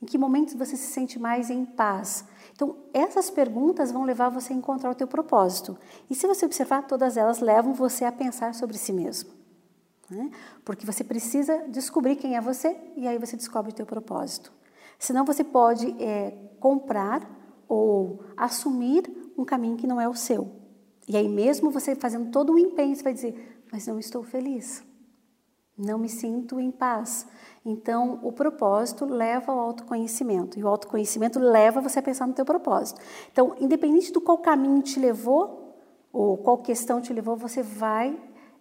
Em 0.00 0.06
que 0.06 0.16
momentos 0.16 0.54
você 0.54 0.76
se 0.76 0.92
sente 0.92 1.18
mais 1.18 1.50
em 1.50 1.64
paz? 1.64 2.24
Então, 2.52 2.76
essas 2.92 3.30
perguntas 3.30 3.90
vão 3.90 4.04
levar 4.04 4.28
você 4.28 4.52
a 4.52 4.56
encontrar 4.56 4.90
o 4.90 4.94
teu 4.94 5.08
propósito. 5.08 5.76
E 6.08 6.14
se 6.14 6.26
você 6.26 6.46
observar, 6.46 6.86
todas 6.86 7.16
elas 7.16 7.40
levam 7.40 7.72
você 7.72 8.04
a 8.04 8.12
pensar 8.12 8.54
sobre 8.54 8.78
si 8.78 8.92
mesmo. 8.92 9.30
Né? 10.08 10.30
Porque 10.64 10.86
você 10.86 11.04
precisa 11.04 11.64
descobrir 11.68 12.16
quem 12.16 12.36
é 12.36 12.40
você 12.40 12.76
e 12.96 13.06
aí 13.06 13.18
você 13.18 13.36
descobre 13.36 13.72
o 13.72 13.74
teu 13.74 13.84
propósito. 13.84 14.52
Senão 14.98 15.24
você 15.24 15.44
pode 15.44 15.90
é, 16.02 16.30
comprar 16.58 17.28
ou 17.68 18.24
assumir 18.36 19.04
um 19.36 19.44
caminho 19.44 19.76
que 19.76 19.86
não 19.86 20.00
é 20.00 20.08
o 20.08 20.14
seu. 20.14 20.50
E 21.08 21.16
aí 21.16 21.28
mesmo 21.28 21.70
você 21.70 21.94
fazendo 21.96 22.30
todo 22.30 22.52
um 22.52 22.58
empenho, 22.58 22.94
você 22.94 23.02
vai 23.02 23.14
dizer, 23.14 23.62
mas 23.72 23.86
não 23.86 23.98
estou 23.98 24.22
feliz. 24.22 24.84
Não 25.76 25.98
me 25.98 26.08
sinto 26.08 26.58
em 26.58 26.70
paz. 26.70 27.26
Então, 27.64 28.18
o 28.22 28.32
propósito 28.32 29.04
leva 29.04 29.52
ao 29.52 29.58
autoconhecimento. 29.60 30.58
E 30.58 30.64
o 30.64 30.68
autoconhecimento 30.68 31.38
leva 31.38 31.80
você 31.80 32.00
a 32.00 32.02
pensar 32.02 32.26
no 32.26 32.34
teu 32.34 32.44
propósito. 32.44 33.00
Então, 33.30 33.54
independente 33.60 34.12
do 34.12 34.20
qual 34.20 34.38
caminho 34.38 34.82
te 34.82 34.98
levou, 34.98 35.76
ou 36.12 36.36
qual 36.36 36.58
questão 36.58 37.00
te 37.00 37.12
levou, 37.12 37.36
você 37.36 37.62
vai 37.62 38.18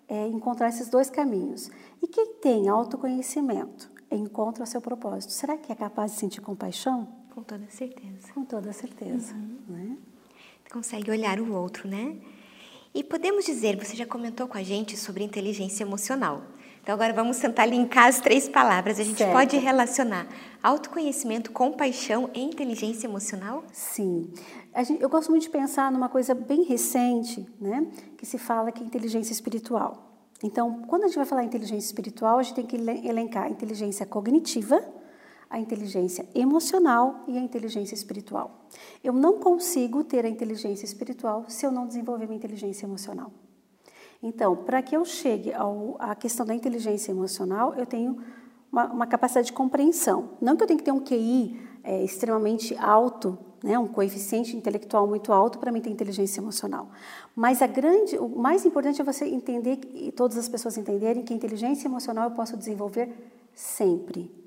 é 0.07 0.25
encontrar 0.27 0.69
esses 0.69 0.87
dois 0.87 1.09
caminhos. 1.09 1.69
E 2.01 2.07
quem 2.07 2.35
tem 2.35 2.69
autoconhecimento 2.69 3.91
encontra 4.09 4.63
o 4.63 4.67
seu 4.67 4.79
propósito. 4.79 5.33
Será 5.33 5.57
que 5.57 5.71
é 5.71 5.75
capaz 5.75 6.13
de 6.13 6.19
sentir 6.19 6.39
compaixão? 6.39 7.07
Com 7.33 7.43
toda 7.43 7.69
certeza. 7.69 8.31
Com 8.33 8.45
toda 8.45 8.71
certeza. 8.71 9.35
Uhum. 9.35 9.57
Né? 9.67 9.97
Consegue 10.71 11.11
olhar 11.11 11.39
o 11.39 11.53
outro, 11.53 11.87
né? 11.87 12.17
E 12.97 13.03
podemos 13.03 13.45
dizer, 13.45 13.77
você 13.77 13.95
já 13.95 14.07
comentou 14.07 14.47
com 14.47 14.57
a 14.57 14.63
gente 14.63 14.97
sobre 14.97 15.23
inteligência 15.23 15.83
emocional. 15.83 16.41
Então 16.81 16.95
agora 16.95 17.13
vamos 17.13 17.37
tentar 17.37 17.67
linkar 17.67 18.07
as 18.07 18.19
três 18.19 18.49
palavras. 18.49 18.99
A 18.99 19.03
gente 19.03 19.19
certo. 19.19 19.33
pode 19.33 19.55
relacionar 19.55 20.27
autoconhecimento, 20.63 21.51
compaixão 21.51 22.27
e 22.33 22.41
inteligência 22.41 23.05
emocional? 23.05 23.63
Sim. 23.71 24.33
Gente, 24.77 24.99
eu 24.99 25.09
gosto 25.09 25.29
muito 25.29 25.43
de 25.43 25.49
pensar 25.51 25.91
numa 25.91 26.09
coisa 26.09 26.33
bem 26.33 26.63
recente, 26.63 27.47
né, 27.61 27.85
que 28.17 28.25
se 28.25 28.39
fala 28.39 28.71
que 28.71 28.81
é 28.81 28.85
inteligência 28.87 29.31
espiritual. 29.31 30.25
Então, 30.43 30.81
quando 30.87 31.03
a 31.03 31.07
gente 31.07 31.17
vai 31.17 31.25
falar 31.25 31.43
em 31.43 31.47
inteligência 31.47 31.85
espiritual, 31.85 32.39
a 32.39 32.41
gente 32.41 32.55
tem 32.55 32.65
que 32.65 32.77
elencar 33.07 33.47
inteligência 33.47 34.07
cognitiva, 34.07 34.83
a 35.49 35.59
inteligência 35.59 36.27
emocional 36.35 37.23
e 37.27 37.37
a 37.37 37.41
inteligência 37.41 37.95
espiritual. 37.95 38.67
Eu 39.03 39.13
não 39.13 39.39
consigo 39.39 40.03
ter 40.03 40.25
a 40.25 40.29
inteligência 40.29 40.85
espiritual 40.85 41.45
se 41.47 41.65
eu 41.65 41.71
não 41.71 41.87
desenvolver 41.87 42.25
minha 42.25 42.37
inteligência 42.37 42.85
emocional. 42.85 43.31
Então, 44.21 44.55
para 44.55 44.81
que 44.81 44.95
eu 44.95 45.05
chegue 45.05 45.53
ao, 45.53 45.95
à 45.99 46.15
questão 46.15 46.45
da 46.45 46.53
inteligência 46.53 47.11
emocional, 47.11 47.75
eu 47.75 47.85
tenho 47.85 48.17
uma, 48.71 48.85
uma, 48.91 49.07
capacidade 49.07 49.47
de 49.47 49.53
compreensão. 49.53 50.31
Não 50.41 50.55
que 50.55 50.63
eu 50.63 50.67
tenha 50.67 50.77
que 50.77 50.83
ter 50.83 50.91
um 50.91 50.99
QI 50.99 51.59
é, 51.83 52.03
extremamente 52.03 52.75
alto, 52.77 53.37
né, 53.63 53.77
um 53.77 53.87
coeficiente 53.87 54.55
intelectual 54.55 55.07
muito 55.07 55.31
alto 55.31 55.59
para 55.59 55.71
mim 55.71 55.81
ter 55.81 55.89
inteligência 55.89 56.41
emocional. 56.41 56.89
Mas 57.35 57.61
a 57.61 57.67
grande, 57.67 58.17
o 58.17 58.27
mais 58.27 58.65
importante 58.65 58.99
é 58.99 59.03
você 59.03 59.25
entender 59.25 59.79
e 59.93 60.11
todas 60.11 60.37
as 60.37 60.49
pessoas 60.49 60.77
entenderem 60.77 61.23
que 61.23 61.33
a 61.33 61.35
inteligência 61.35 61.87
emocional 61.87 62.29
eu 62.29 62.35
posso 62.35 62.57
desenvolver 62.57 63.09
sempre. 63.53 64.46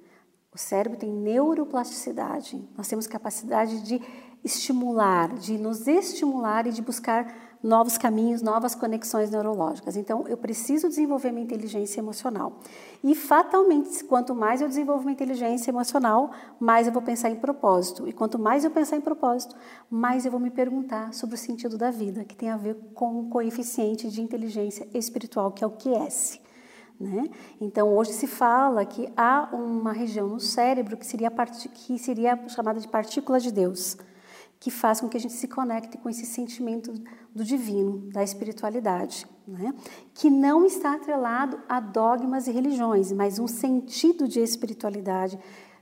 O 0.52 0.58
cérebro 0.58 0.98
tem 0.98 1.12
neuroplasticidade. 1.12 2.60
Nós 2.76 2.88
temos 2.88 3.06
capacidade 3.06 3.82
de 3.82 4.02
estimular, 4.42 5.32
de 5.34 5.56
nos 5.56 5.86
estimular 5.86 6.66
e 6.66 6.72
de 6.72 6.82
buscar 6.82 7.32
novos 7.62 7.98
caminhos, 7.98 8.42
novas 8.42 8.74
conexões 8.74 9.30
neurológicas. 9.30 9.96
Então, 9.96 10.26
eu 10.26 10.36
preciso 10.36 10.88
desenvolver 10.88 11.30
minha 11.30 11.44
inteligência 11.44 12.00
emocional. 12.00 12.58
E, 13.04 13.14
fatalmente, 13.14 14.02
quanto 14.04 14.34
mais 14.34 14.60
eu 14.60 14.66
desenvolvo 14.66 15.02
minha 15.04 15.12
inteligência 15.12 15.70
emocional, 15.70 16.30
mais 16.58 16.86
eu 16.86 16.92
vou 16.92 17.02
pensar 17.02 17.30
em 17.30 17.36
propósito. 17.36 18.08
E 18.08 18.12
quanto 18.12 18.38
mais 18.38 18.64
eu 18.64 18.70
pensar 18.70 18.96
em 18.96 19.00
propósito, 19.00 19.54
mais 19.90 20.24
eu 20.24 20.32
vou 20.32 20.40
me 20.40 20.50
perguntar 20.50 21.12
sobre 21.12 21.34
o 21.34 21.38
sentido 21.38 21.76
da 21.76 21.90
vida, 21.90 22.24
que 22.24 22.34
tem 22.34 22.48
a 22.48 22.56
ver 22.56 22.76
com 22.94 23.20
o 23.20 23.28
coeficiente 23.28 24.08
de 24.08 24.22
inteligência 24.22 24.88
espiritual, 24.94 25.52
que 25.52 25.62
é 25.62 25.66
o 25.66 25.70
QS. 25.70 26.39
Né? 27.00 27.30
Então, 27.58 27.96
hoje 27.96 28.12
se 28.12 28.26
fala 28.26 28.84
que 28.84 29.10
há 29.16 29.48
uma 29.52 29.92
região 29.92 30.28
no 30.28 30.38
cérebro 30.38 30.98
que 30.98 31.06
seria, 31.06 31.30
que 31.30 31.98
seria 31.98 32.48
chamada 32.48 32.78
de 32.78 32.86
partícula 32.86 33.40
de 33.40 33.50
Deus 33.50 33.96
que 34.60 34.70
faz 34.70 35.00
com 35.00 35.08
que 35.08 35.16
a 35.16 35.20
gente 35.20 35.32
se 35.32 35.48
conecte 35.48 35.96
com 35.96 36.10
esse 36.10 36.26
sentimento 36.26 36.92
do 37.34 37.42
divino, 37.42 38.10
da 38.12 38.22
espiritualidade, 38.22 39.26
né? 39.48 39.74
que 40.12 40.28
não 40.28 40.66
está 40.66 40.94
atrelado 40.94 41.58
a 41.66 41.80
dogmas 41.80 42.46
e 42.46 42.52
religiões, 42.52 43.10
mas 43.10 43.38
um 43.38 43.46
sentido 43.46 44.28
de 44.28 44.38
espiritualidade, 44.38 45.38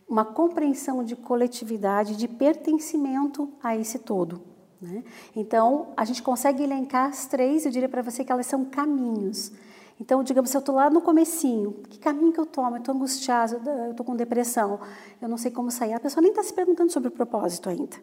uma 0.09 0.25
compreensão 0.25 1.03
de 1.03 1.17
coletividade, 1.17 2.17
de 2.17 2.29
pertencimento 2.29 3.53
a 3.61 3.77
esse 3.77 3.99
todo. 3.99 4.41
Né? 4.81 5.03
Então, 5.35 5.93
a 5.97 6.05
gente 6.05 6.23
consegue 6.23 6.63
elencar 6.63 7.09
as 7.09 7.27
três, 7.27 7.67
eu 7.67 7.73
diria 7.73 7.89
para 7.89 8.01
você 8.01 8.25
que 8.25 8.31
elas 8.31 8.47
são 8.47 8.65
caminhos. 8.65 9.51
Então, 10.01 10.23
digamos, 10.23 10.51
se 10.51 10.57
eu 10.57 10.61
estou 10.61 10.75
lá 10.75 10.89
no 10.89 11.01
comecinho, 11.01 11.73
que 11.89 11.99
caminho 11.99 12.33
que 12.33 12.39
eu 12.39 12.47
tomo? 12.47 12.77
Eu 12.77 12.79
estou 12.79 12.95
angustiada, 12.95 13.61
eu 13.87 13.91
estou 13.91 14.07
com 14.07 14.15
depressão, 14.15 14.79
eu 15.21 15.29
não 15.29 15.37
sei 15.37 15.51
como 15.51 15.71
sair. 15.71 15.93
A 15.93 16.01
pessoa 16.01 16.23
nem 16.23 16.31
está 16.31 16.43
se 16.43 16.53
perguntando 16.53 16.93
sobre 16.93 17.09
o 17.09 17.13
propósito 17.13 17.69
ainda. 17.69 17.97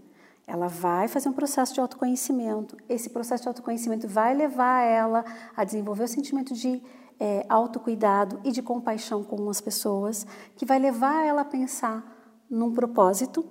Ela 0.46 0.68
vai 0.68 1.08
fazer 1.08 1.30
um 1.30 1.34
processo 1.34 1.74
de 1.74 1.80
autoconhecimento. 1.80 2.78
Esse 2.88 3.10
processo 3.10 3.44
de 3.44 3.48
autoconhecimento 3.48 4.08
vai 4.08 4.34
levar 4.36 4.82
ela 4.82 5.26
a 5.56 5.64
desenvolver 5.64 6.04
o 6.04 6.08
sentimento 6.08 6.54
de 6.54 6.84
é, 7.20 7.46
autocuidado 7.48 8.40
e 8.44 8.52
de 8.52 8.62
compaixão 8.62 9.24
com 9.24 9.50
as 9.50 9.62
pessoas, 9.62 10.28
que 10.56 10.66
vai 10.66 10.78
levar 10.78 11.26
ela 11.26 11.42
a 11.42 11.46
pensar 11.46 12.04
num 12.50 12.74
propósito 12.74 13.46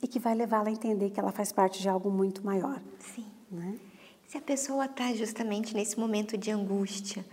e 0.00 0.06
que 0.06 0.18
vai 0.18 0.34
levá-la 0.34 0.68
a 0.68 0.72
entender 0.72 1.10
que 1.10 1.20
ela 1.20 1.32
faz 1.32 1.52
parte 1.52 1.82
de 1.82 1.88
algo 1.88 2.10
muito 2.10 2.44
maior. 2.44 2.80
Sim. 2.98 3.26
Né? 3.50 3.78
Se 4.26 4.38
a 4.38 4.40
pessoa 4.40 4.86
está 4.86 5.12
justamente 5.12 5.74
nesse 5.74 5.98
momento 5.98 6.38
de 6.38 6.50
angústia, 6.50 7.24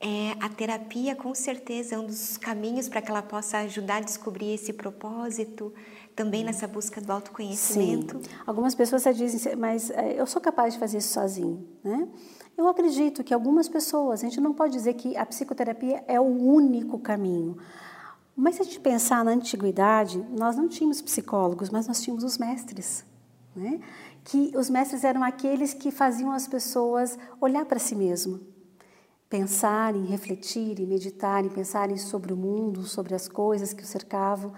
é, 0.00 0.32
a 0.40 0.48
terapia 0.48 1.14
com 1.14 1.34
certeza 1.34 1.94
é 1.94 1.98
um 1.98 2.06
dos 2.06 2.36
caminhos 2.36 2.88
para 2.88 3.00
que 3.00 3.10
ela 3.10 3.22
possa 3.22 3.58
ajudar 3.58 3.96
a 3.96 4.00
descobrir 4.00 4.54
esse 4.54 4.72
propósito, 4.72 5.72
também 6.14 6.44
nessa 6.44 6.66
busca 6.66 7.00
do 7.00 7.10
autoconhecimento. 7.10 8.18
Sim. 8.18 8.30
Algumas 8.46 8.74
pessoas 8.74 9.02
dizem, 9.16 9.56
mas 9.56 9.90
é, 9.90 10.20
eu 10.20 10.26
sou 10.26 10.40
capaz 10.40 10.74
de 10.74 10.80
fazer 10.80 10.98
isso 10.98 11.12
sozinho, 11.12 11.66
né? 11.82 12.08
Eu 12.56 12.68
acredito 12.68 13.24
que 13.24 13.34
algumas 13.34 13.68
pessoas, 13.68 14.20
a 14.20 14.28
gente 14.28 14.40
não 14.40 14.54
pode 14.54 14.72
dizer 14.74 14.94
que 14.94 15.16
a 15.16 15.26
psicoterapia 15.26 16.04
é 16.06 16.20
o 16.20 16.24
único 16.24 16.98
caminho. 17.00 17.56
Mas 18.36 18.56
se 18.56 18.62
a 18.62 18.64
gente 18.64 18.78
pensar 18.78 19.24
na 19.24 19.32
antiguidade, 19.32 20.24
nós 20.30 20.56
não 20.56 20.68
tínhamos 20.68 21.02
psicólogos, 21.02 21.70
mas 21.70 21.88
nós 21.88 22.00
tínhamos 22.00 22.22
os 22.22 22.38
mestres. 22.38 23.04
Né? 23.56 23.80
Que 24.22 24.52
os 24.56 24.70
mestres 24.70 25.02
eram 25.02 25.22
aqueles 25.22 25.74
que 25.74 25.90
faziam 25.90 26.30
as 26.30 26.46
pessoas 26.46 27.18
olhar 27.40 27.64
para 27.64 27.78
si 27.78 27.96
mesmo, 27.96 28.40
pensarem, 29.34 30.04
refletirem, 30.04 30.86
meditarem, 30.86 31.50
pensarem 31.50 31.96
sobre 31.96 32.32
o 32.32 32.36
mundo, 32.36 32.84
sobre 32.84 33.16
as 33.16 33.26
coisas 33.26 33.72
que 33.72 33.82
o 33.82 33.86
cercavam. 33.86 34.52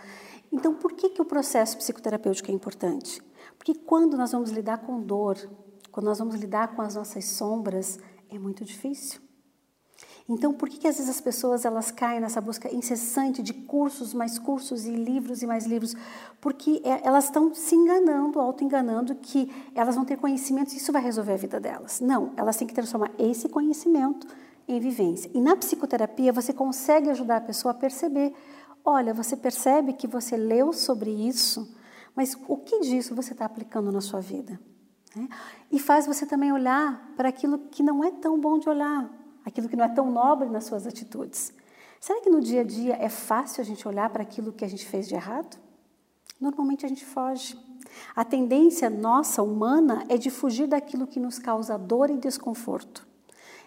Então, 0.53 0.75
por 0.75 0.93
que, 0.93 1.09
que 1.09 1.23
o 1.23 1.25
processo 1.25 1.79
psicoterapêutico 1.79 2.51
é 2.51 2.55
importante? 2.55 3.23
Porque 3.57 3.75
quando 3.75 4.19
nós 4.19 4.33
vamos 4.33 4.51
lidar 4.51 4.85
com 4.85 5.01
dor, 5.01 5.39
quando 5.91 6.05
nós 6.05 6.19
vamos 6.19 6.35
lidar 6.35 6.77
com 6.77 6.83
as 6.83 6.95
nossas 6.95 7.25
sombras, 7.25 7.99
é 8.29 8.39
muito 8.39 8.67
difícil. 8.67 9.19
Então, 10.29 10.53
por 10.53 10.69
que, 10.69 10.77
que 10.77 10.89
às 10.89 10.97
vezes 10.97 11.09
as 11.09 11.23
pessoas 11.23 11.65
elas 11.65 11.91
caem 11.91 12.21
nessa 12.21 12.43
busca 12.43 12.71
incessante 12.71 13.43
de 13.43 13.55
cursos, 13.55 14.13
mais 14.13 14.39
cursos 14.39 14.85
e 14.85 14.91
livros 14.91 15.41
e 15.41 15.47
mais 15.47 15.65
livros? 15.65 15.97
Porque 16.39 16.83
é, 16.85 17.01
elas 17.03 17.25
estão 17.25 17.55
se 17.55 17.75
enganando, 17.75 18.39
auto-enganando 18.39 19.15
que 19.15 19.51
elas 19.75 19.95
vão 19.95 20.05
ter 20.05 20.19
conhecimentos 20.19 20.75
e 20.75 20.77
isso 20.77 20.93
vai 20.93 21.01
resolver 21.01 21.33
a 21.33 21.39
vida 21.39 21.59
delas. 21.59 21.99
Não, 21.99 22.35
elas 22.37 22.59
têm 22.59 22.69
que 22.69 22.75
transformar 22.75 23.11
esse 23.19 23.49
conhecimento 23.49 24.27
em 24.69 24.81
vivência. 24.81 25.31
E 25.35 25.41
na 25.41 25.57
psicoterapia 25.57 26.33
você 26.33 26.53
consegue 26.53 27.11
ajudar 27.11 27.37
a 27.37 27.41
pessoa 27.41 27.73
a 27.73 27.75
perceber 27.75 28.35
Olha, 28.89 29.13
você 29.13 29.37
percebe 29.37 29.95
que 29.95 30.07
você 30.07 30.37
leu 30.37 30.73
sobre 30.73 31.11
isso, 31.11 31.77
mas 32.15 32.39
o 32.47 32.57
que 32.57 32.79
disso 32.83 33.17
você 33.17 33.33
está 33.33 33.45
aplicando 33.45 33.91
na 33.91 34.01
sua 34.01 34.21
vida? 34.21 34.61
Né? 35.17 35.29
E 35.73 35.81
faz 35.81 36.07
você 36.07 36.25
também 36.25 36.53
olhar 36.53 37.13
para 37.17 37.29
aquilo 37.29 37.59
que 37.59 37.83
não 37.83 38.05
é 38.05 38.13
tão 38.13 38.41
bom 38.41 38.61
de 38.61 38.69
olhar, 38.69 39.11
aquilo 39.45 39.69
que 39.69 39.75
não 39.75 39.85
é 39.85 39.89
tão 39.89 40.09
nobre 40.09 40.49
nas 40.49 40.67
suas 40.67 40.87
atitudes. 40.87 41.53
Será 42.01 42.21
que 42.21 42.31
no 42.31 42.41
dia 42.41 42.61
a 42.61 42.65
dia 42.65 42.95
é 42.95 43.09
fácil 43.09 43.61
a 43.61 43.65
gente 43.65 43.89
olhar 43.89 44.09
para 44.11 44.23
aquilo 44.23 44.53
que 44.53 44.65
a 44.65 44.69
gente 44.69 44.87
fez 44.87 45.09
de 45.09 45.17
errado? 45.17 45.59
Normalmente 46.41 46.87
a 46.87 46.89
gente 46.89 47.05
foge. 47.05 47.59
A 48.15 48.25
tendência 48.25 48.89
nossa, 48.89 49.43
humana, 49.43 50.05
é 50.09 50.17
de 50.17 50.31
fugir 50.31 50.69
daquilo 50.69 51.09
que 51.09 51.19
nos 51.19 51.41
causa 51.41 51.77
dor 51.77 52.09
e 52.09 52.19
desconforto. 52.19 53.05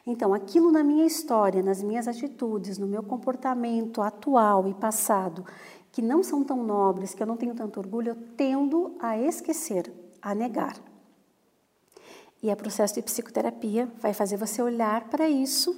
Então, 0.06 0.34
aquilo 0.34 0.72
na 0.72 0.84
minha 0.84 1.06
história, 1.06 1.62
nas 1.62 1.84
minhas 1.84 2.08
atitudes, 2.08 2.78
no 2.78 2.88
meu 2.88 3.04
comportamento 3.04 4.02
atual 4.02 4.68
e 4.68 4.74
passado, 4.74 5.46
que 5.92 6.02
não 6.02 6.24
são 6.24 6.44
tão 6.44 6.64
nobres, 6.64 7.14
que 7.14 7.22
eu 7.22 7.28
não 7.28 7.38
tenho 7.38 7.54
tanto 7.54 7.80
orgulho, 7.80 8.10
eu 8.10 8.16
tendo 8.36 8.96
a 9.00 9.18
esquecer, 9.18 9.92
a 10.22 10.34
negar. 10.34 10.78
E 12.42 12.52
o 12.52 12.56
processo 12.56 12.96
de 12.96 13.02
psicoterapia 13.02 13.92
vai 14.00 14.14
fazer 14.14 14.38
você 14.38 14.62
olhar 14.62 15.10
para 15.10 15.30
isso, 15.30 15.76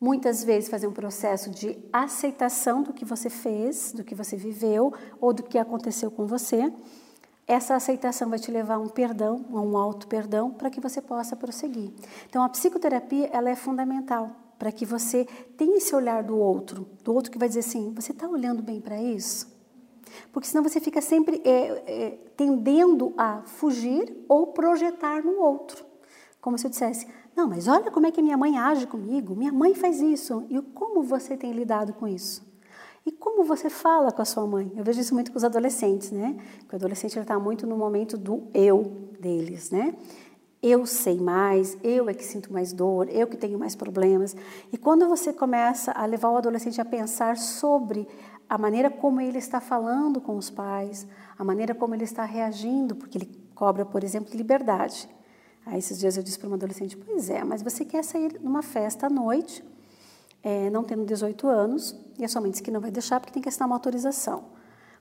muitas 0.00 0.44
vezes 0.44 0.68
fazer 0.68 0.86
um 0.86 0.92
processo 0.92 1.50
de 1.50 1.76
aceitação 1.92 2.82
do 2.82 2.92
que 2.92 3.04
você 3.04 3.28
fez, 3.28 3.92
do 3.92 4.04
que 4.04 4.14
você 4.14 4.36
viveu 4.36 4.92
ou 5.20 5.32
do 5.32 5.42
que 5.42 5.58
aconteceu 5.58 6.10
com 6.10 6.26
você 6.26 6.72
essa 7.46 7.74
aceitação 7.74 8.30
vai 8.30 8.38
te 8.38 8.50
levar 8.50 8.74
a 8.74 8.78
um 8.78 8.88
perdão, 8.88 9.44
a 9.52 9.60
um 9.60 9.76
auto 9.76 10.08
perdão, 10.08 10.50
para 10.50 10.70
que 10.70 10.80
você 10.80 11.00
possa 11.00 11.36
prosseguir. 11.36 11.90
Então, 12.28 12.42
a 12.42 12.48
psicoterapia 12.48 13.28
ela 13.32 13.50
é 13.50 13.56
fundamental 13.56 14.30
para 14.58 14.72
que 14.72 14.86
você 14.86 15.26
tenha 15.56 15.76
esse 15.76 15.94
olhar 15.94 16.22
do 16.22 16.38
outro, 16.38 16.86
do 17.02 17.12
outro 17.12 17.30
que 17.30 17.38
vai 17.38 17.48
dizer 17.48 17.60
assim: 17.60 17.92
você 17.94 18.12
está 18.12 18.26
olhando 18.26 18.62
bem 18.62 18.80
para 18.80 19.00
isso? 19.00 19.52
Porque 20.32 20.48
senão 20.48 20.62
você 20.62 20.80
fica 20.80 21.00
sempre 21.00 21.42
é, 21.44 21.82
é, 21.86 22.10
tendendo 22.36 23.12
a 23.16 23.42
fugir 23.42 24.24
ou 24.28 24.48
projetar 24.48 25.22
no 25.22 25.38
outro. 25.38 25.84
Como 26.40 26.56
se 26.56 26.66
eu 26.66 26.70
dissesse: 26.70 27.06
não, 27.36 27.48
mas 27.48 27.68
olha 27.68 27.90
como 27.90 28.06
é 28.06 28.10
que 28.10 28.22
minha 28.22 28.38
mãe 28.38 28.56
age 28.56 28.86
comigo, 28.86 29.34
minha 29.34 29.52
mãe 29.52 29.74
faz 29.74 30.00
isso. 30.00 30.46
E 30.48 30.60
como 30.60 31.02
você 31.02 31.36
tem 31.36 31.52
lidado 31.52 31.92
com 31.92 32.06
isso? 32.06 32.53
E 33.06 33.12
como 33.12 33.44
você 33.44 33.68
fala 33.68 34.10
com 34.10 34.22
a 34.22 34.24
sua 34.24 34.46
mãe? 34.46 34.72
Eu 34.74 34.82
vejo 34.82 35.00
isso 35.00 35.12
muito 35.14 35.30
com 35.30 35.36
os 35.36 35.44
adolescentes, 35.44 36.10
né? 36.10 36.36
Porque 36.60 36.74
o 36.74 36.78
adolescente 36.78 37.18
está 37.18 37.38
muito 37.38 37.66
no 37.66 37.76
momento 37.76 38.16
do 38.16 38.48
eu 38.54 39.10
deles, 39.20 39.70
né? 39.70 39.94
Eu 40.62 40.86
sei 40.86 41.20
mais, 41.20 41.76
eu 41.82 42.08
é 42.08 42.14
que 42.14 42.24
sinto 42.24 42.50
mais 42.50 42.72
dor, 42.72 43.06
eu 43.10 43.26
que 43.26 43.36
tenho 43.36 43.58
mais 43.58 43.76
problemas. 43.76 44.34
E 44.72 44.78
quando 44.78 45.06
você 45.06 45.30
começa 45.30 45.92
a 45.92 46.06
levar 46.06 46.30
o 46.30 46.38
adolescente 46.38 46.80
a 46.80 46.84
pensar 46.86 47.36
sobre 47.36 48.08
a 48.48 48.56
maneira 48.56 48.88
como 48.88 49.20
ele 49.20 49.36
está 49.36 49.60
falando 49.60 50.22
com 50.22 50.38
os 50.38 50.48
pais, 50.48 51.06
a 51.38 51.44
maneira 51.44 51.74
como 51.74 51.94
ele 51.94 52.04
está 52.04 52.24
reagindo, 52.24 52.96
porque 52.96 53.18
ele 53.18 53.30
cobra, 53.54 53.84
por 53.84 54.02
exemplo, 54.02 54.34
liberdade. 54.34 55.06
Aí 55.66 55.78
esses 55.78 55.98
dias 55.98 56.16
eu 56.16 56.22
disse 56.22 56.38
para 56.38 56.46
uma 56.46 56.56
adolescente: 56.56 56.96
Pois 56.96 57.28
é, 57.28 57.44
mas 57.44 57.62
você 57.62 57.84
quer 57.84 58.02
sair 58.02 58.40
numa 58.40 58.62
festa 58.62 59.08
à 59.08 59.10
noite 59.10 59.62
é, 60.44 60.68
não 60.68 60.84
tendo 60.84 61.06
18 61.06 61.48
anos, 61.48 61.98
e 62.18 62.24
a 62.24 62.28
sua 62.28 62.42
mãe 62.42 62.50
disse 62.50 62.62
que 62.62 62.70
não 62.70 62.80
vai 62.80 62.90
deixar 62.90 63.18
porque 63.18 63.32
tem 63.32 63.42
que 63.42 63.48
assinar 63.48 63.66
uma 63.66 63.76
autorização. 63.76 64.44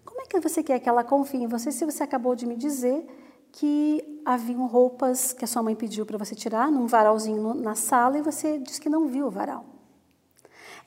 Como 0.06 0.22
é 0.22 0.26
que 0.26 0.40
você 0.40 0.64
quer 0.64 0.80
que 0.80 0.88
ela 0.88 1.04
confie 1.04 1.44
em 1.44 1.48
você 1.48 1.72
se 1.72 1.84
você 1.84 2.02
acabou 2.02 2.34
de 2.34 2.46
me 2.46 2.56
dizer 2.56 3.06
que 3.52 4.22
haviam 4.26 4.66
roupas 4.66 5.34
que 5.34 5.44
a 5.44 5.48
sua 5.48 5.62
mãe 5.62 5.76
pediu 5.76 6.06
para 6.06 6.18
você 6.18 6.34
tirar 6.34 6.72
num 6.72 6.88
varalzinho 6.88 7.54
na 7.54 7.76
sala 7.76 8.18
e 8.18 8.22
você 8.22 8.58
disse 8.58 8.80
que 8.80 8.90
não 8.90 9.08
viu 9.08 9.28
o 9.28 9.30
varal? 9.30 9.66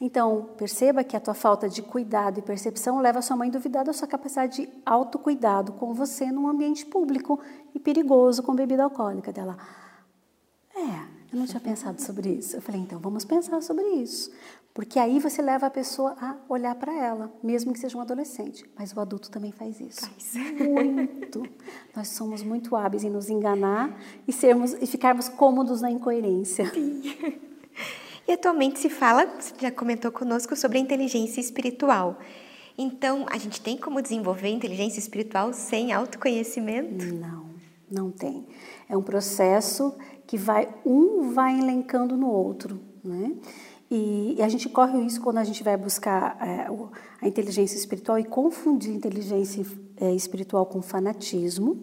Então, 0.01 0.51
perceba 0.57 1.05
que 1.05 1.17
a 1.17 1.21
tua 1.21 1.33
falta 1.33 1.69
de 1.69 1.81
cuidado 1.81 2.39
e 2.39 2.43
percepção 2.43 3.01
leva 3.01 3.21
a 3.21 3.23
sua 3.23 3.37
mãe 3.37 3.49
a 3.49 3.53
duvidar 3.53 3.85
da 3.85 3.93
sua 3.93 4.09
capacidade 4.09 4.63
de 4.63 4.69
autocuidado 4.85 5.73
com 5.73 5.95
você 5.95 6.31
num 6.31 6.49
ambiente 6.49 6.85
público 6.85 7.41
e 7.75 7.79
perigoso 7.79 8.43
com 8.43 8.55
bebida 8.55 8.85
alcoólica 8.85 9.33
dela. 9.33 9.57
É, 10.75 11.16
eu 11.33 11.39
não 11.39 11.47
tinha 11.47 11.61
pensado 11.61 12.01
sobre 12.01 12.31
isso. 12.31 12.57
Eu 12.57 12.63
falei, 12.63 12.81
então 12.81 12.99
vamos 12.99 13.25
pensar 13.25 13.61
sobre 13.63 13.85
isso. 13.85 14.31
Porque 14.73 14.99
aí 14.99 15.19
você 15.19 15.41
leva 15.41 15.67
a 15.67 15.71
pessoa 15.71 16.15
a 16.21 16.37
olhar 16.49 16.75
para 16.75 16.93
ela, 16.93 17.33
mesmo 17.43 17.73
que 17.73 17.81
seja 17.81 17.97
um 17.97 18.01
adolescente. 18.01 18.65
Mas 18.79 18.93
o 18.93 19.01
adulto 19.01 19.31
também 19.31 19.51
faz 19.51 19.81
isso. 19.81 20.03
Faz. 20.03 20.35
Muito. 20.35 21.43
Nós 21.97 22.09
somos 22.09 22.43
muito 22.43 22.77
hábeis 22.77 23.03
em 23.03 23.09
nos 23.09 23.31
enganar 23.31 23.99
e, 24.29 24.33
sermos, 24.33 24.75
e 24.75 24.87
ficarmos 24.87 25.29
cômodos 25.31 25.81
na 25.81 25.91
incoerência. 25.91 26.71
Sim. 26.73 27.03
E 28.29 28.33
atualmente 28.33 28.79
se 28.79 28.91
fala, 28.91 29.25
você 29.25 29.55
já 29.59 29.71
comentou 29.71 30.11
conosco, 30.11 30.57
sobre 30.57 30.79
a 30.79 30.81
inteligência 30.81 31.41
espiritual. 31.41 32.19
Então, 32.77 33.25
a 33.31 33.39
gente 33.39 33.61
tem 33.61 33.77
como 33.77 34.03
desenvolver 34.03 34.49
inteligência 34.49 34.99
espiritual 34.99 35.53
sem 35.53 35.93
autoconhecimento? 35.93 37.05
Não, 37.15 37.47
não 37.91 38.11
tem. 38.11 38.45
É 38.89 38.97
um 38.97 39.03
processo 39.03 39.95
que 40.27 40.37
vai 40.37 40.69
um 40.85 41.33
vai 41.33 41.59
elencando 41.59 42.17
no 42.17 42.29
outro, 42.29 42.81
né? 43.05 43.33
E, 43.91 44.35
e 44.37 44.43
a 44.43 44.49
gente 44.49 44.69
corre 44.69 44.97
o 44.97 45.03
risco 45.03 45.23
quando 45.23 45.39
a 45.39 45.45
gente 45.45 45.63
vai 45.63 45.77
buscar 45.77 46.37
é, 46.41 46.67
a 47.23 47.29
inteligência 47.29 47.77
espiritual 47.77 48.19
e 48.19 48.25
confundir 48.25 48.93
inteligência 48.93 49.65
é, 49.97 50.13
espiritual 50.13 50.67
com 50.67 50.83
fanatismo, 50.83 51.79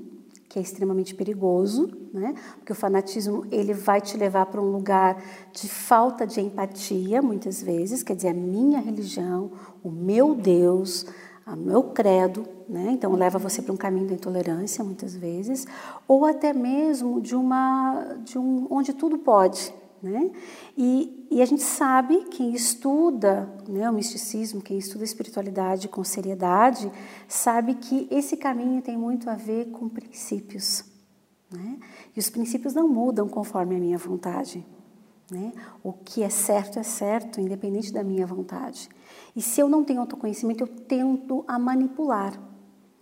que 0.50 0.60
é 0.60 0.62
extremamente 0.62 1.16
perigoso, 1.16 1.90
né? 2.14 2.36
Porque 2.58 2.74
o 2.74 2.76
fanatismo 2.76 3.46
ele 3.50 3.74
vai 3.74 4.02
te 4.02 4.18
levar 4.18 4.46
para 4.48 4.62
um 4.62 4.72
lugar 4.72 5.20
de 5.54 5.70
falta 5.70 6.28
de 6.28 6.42
empatia, 6.42 7.22
muitas 7.22 7.64
vezes, 7.64 8.04
quer 8.04 8.16
dizer, 8.16 8.30
a 8.30 8.34
minha 8.34 8.80
religião, 8.80 9.52
o 9.82 9.90
meu 9.90 10.36
Deus, 10.36 11.06
o 11.52 11.56
meu 11.56 11.84
credo, 11.84 12.46
né? 12.70 12.92
Então 12.92 13.12
leva 13.14 13.38
você 13.38 13.62
para 13.62 13.74
um 13.74 13.78
caminho 13.78 14.08
da 14.08 14.14
intolerância 14.14 14.84
muitas 14.84 15.16
vezes, 15.16 15.68
ou 16.08 16.26
até 16.26 16.54
mesmo 16.54 17.20
de 17.20 17.36
uma 17.36 18.18
de 18.24 18.38
um 18.38 18.68
onde 18.70 18.94
tudo 18.94 19.18
pode, 19.18 19.74
né? 20.02 20.32
E, 20.78 21.28
e 21.30 21.42
a 21.42 21.46
gente 21.46 21.64
sabe 21.64 22.26
quem 22.26 22.54
estuda 22.54 23.50
né, 23.68 23.90
o 23.90 23.94
misticismo, 23.94 24.62
quem 24.62 24.78
estuda 24.78 25.04
a 25.04 25.06
espiritualidade 25.06 25.90
com 25.90 26.04
seriedade, 26.04 26.92
sabe 27.28 27.76
que 27.76 28.08
esse 28.10 28.38
caminho 28.38 28.82
tem 28.82 28.98
muito 28.98 29.30
a 29.30 29.36
ver 29.36 29.66
com 29.72 29.90
princípios, 29.90 30.86
né? 31.52 31.78
E 32.16 32.20
os 32.20 32.30
princípios 32.30 32.74
não 32.74 32.88
mudam 32.88 33.28
conforme 33.28 33.76
a 33.76 33.80
minha 33.80 33.98
vontade. 33.98 34.66
Né? 35.32 35.52
O 35.82 35.92
que 35.94 36.22
é 36.22 36.30
certo 36.30 36.78
é 36.78 36.84
certo, 36.84 37.42
independente 37.42 37.92
da 37.92 38.04
minha 38.04 38.28
vontade. 38.28 38.90
E 39.36 39.42
se 39.42 39.60
eu 39.62 39.68
não 39.68 39.84
tenho 39.84 40.02
autoconhecimento, 40.02 40.64
eu 40.64 40.68
tento 40.68 41.44
a 41.48 41.58
manipular. 41.58 42.40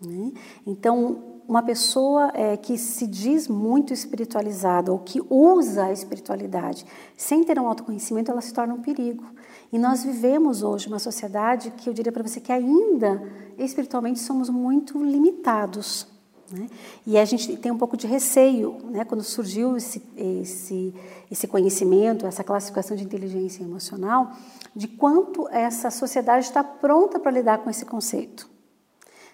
Né? 0.02 0.32
Então, 0.66 1.42
uma 1.48 1.62
pessoa 1.62 2.32
é, 2.34 2.56
que 2.56 2.78
se 2.78 3.06
diz 3.06 3.48
muito 3.48 3.94
espiritualizada 3.94 4.92
ou 4.92 5.00
que 5.00 5.22
usa 5.30 5.86
a 5.86 5.92
espiritualidade 5.92 6.86
sem 7.18 7.44
ter 7.44 7.60
um 7.60 7.68
autoconhecimento, 7.68 8.32
ela 8.32 8.42
se 8.42 8.54
torna 8.54 8.74
um 8.74 8.82
perigo. 8.82 9.26
E 9.72 9.78
nós 9.78 10.04
vivemos 10.04 10.64
hoje 10.64 10.88
uma 10.88 11.00
sociedade 11.00 11.72
que 11.72 11.90
eu 11.90 11.94
diria 11.94 12.12
para 12.12 12.24
você 12.24 12.40
que 12.40 12.52
ainda 12.52 13.22
espiritualmente 13.58 14.20
somos 14.20 14.50
muito 14.50 15.04
limitados. 15.04 16.08
Né? 16.52 16.68
E 17.06 17.18
a 17.18 17.26
gente 17.26 17.56
tem 17.58 17.72
um 17.72 17.78
pouco 17.78 17.96
de 17.96 18.06
receio, 18.08 18.78
né? 18.90 19.06
quando 19.06 19.24
surgiu 19.24 19.78
esse, 19.78 20.04
esse, 20.16 20.94
esse 21.30 21.48
conhecimento, 21.48 22.26
essa 22.26 22.44
classificação 22.44 22.96
de 22.96 23.04
inteligência 23.04 23.64
emocional, 23.64 24.32
de 24.76 24.88
quanto 24.88 25.48
essa 25.50 25.90
sociedade 25.90 26.46
está 26.46 26.64
pronta 26.64 27.20
para 27.20 27.32
lidar 27.32 27.60
com 27.60 27.70
esse 27.70 27.86
conceito, 27.86 28.50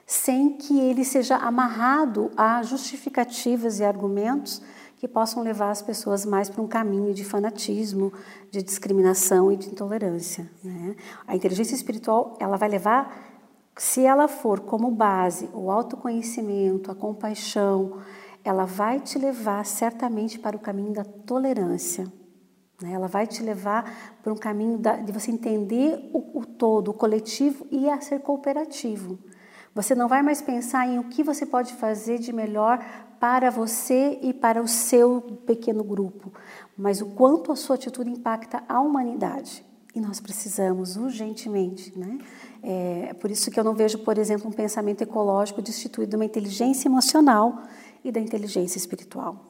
sem 0.06 0.54
que 0.58 0.80
ele 0.80 1.04
seja 1.04 1.36
amarrado 1.36 2.32
a 2.38 2.62
justificativas 2.64 3.80
e 3.80 3.84
argumentos 3.84 4.62
que 4.98 5.08
possam 5.08 5.44
levar 5.44 5.70
as 5.70 5.82
pessoas 5.82 6.26
mais 6.26 6.50
para 6.50 6.62
um 6.62 6.68
caminho 6.68 7.14
de 7.14 7.24
fanatismo, 7.24 8.12
de 8.50 8.64
discriminação 8.64 9.52
e 9.52 9.58
de 9.58 9.70
intolerância. 9.70 10.50
Né? 10.64 10.96
A 11.28 11.36
inteligência 11.36 11.76
espiritual 11.76 12.36
ela 12.40 12.58
vai 12.58 12.68
levar 12.68 13.37
se 13.78 14.04
ela 14.04 14.28
for 14.28 14.62
como 14.62 14.90
base 14.90 15.50
o 15.54 15.70
autoconhecimento, 15.70 16.92
a 16.92 16.96
compaixão, 16.96 18.00
ela 18.44 18.66
vai 18.66 19.00
te 19.00 19.20
levar 19.20 19.66
certamente 19.66 20.40
para 20.40 20.56
o 20.56 20.60
caminho 20.60 20.94
da 20.94 21.04
tolerância. 21.04 22.12
Né? 22.82 22.92
Ela 22.92 23.08
vai 23.08 23.28
te 23.28 23.44
levar 23.44 24.18
para 24.24 24.34
um 24.34 24.38
caminho 24.38 24.78
da, 24.78 24.96
de 24.96 25.12
você 25.12 25.32
entender 25.32 26.10
o, 26.14 26.40
o 26.40 26.46
todo, 26.46 26.90
o 26.90 26.94
coletivo 26.94 27.68
e 27.70 27.90
a 27.90 28.02
ser 28.02 28.20
cooperativo. 28.22 29.20
Você 29.76 29.94
não 29.94 30.08
vai 30.08 30.24
mais 30.24 30.42
pensar 30.42 30.88
em 30.88 30.98
o 30.98 31.04
que 31.04 31.24
você 31.24 31.46
pode 31.46 31.74
fazer 31.76 32.18
de 32.18 32.34
melhor 32.34 32.84
para 33.20 33.52
você 33.52 34.18
e 34.22 34.34
para 34.34 34.62
o 34.62 34.68
seu 34.68 35.22
pequeno 35.46 35.84
grupo, 35.84 36.34
mas 36.76 37.02
o 37.02 37.08
quanto 37.08 37.52
a 37.52 37.56
sua 37.56 37.76
atitude 37.76 38.10
impacta 38.10 38.64
a 38.68 38.80
humanidade. 38.80 39.64
E 39.94 40.00
nós 40.00 40.20
precisamos 40.20 40.96
urgentemente, 40.96 41.98
né? 41.98 42.20
É 42.64 43.14
por 43.14 43.32
isso 43.32 43.50
que 43.52 43.60
eu 43.60 43.64
não 43.64 43.74
vejo, 43.74 44.00
por 44.00 44.18
exemplo, 44.18 44.48
um 44.48 44.52
pensamento 44.52 45.02
ecológico 45.02 45.62
destituído 45.62 46.12
de 46.12 46.16
uma 46.16 46.26
inteligência 46.26 46.88
emocional 46.88 47.62
e 48.04 48.12
da 48.12 48.20
inteligência 48.20 48.78
espiritual. 48.78 49.46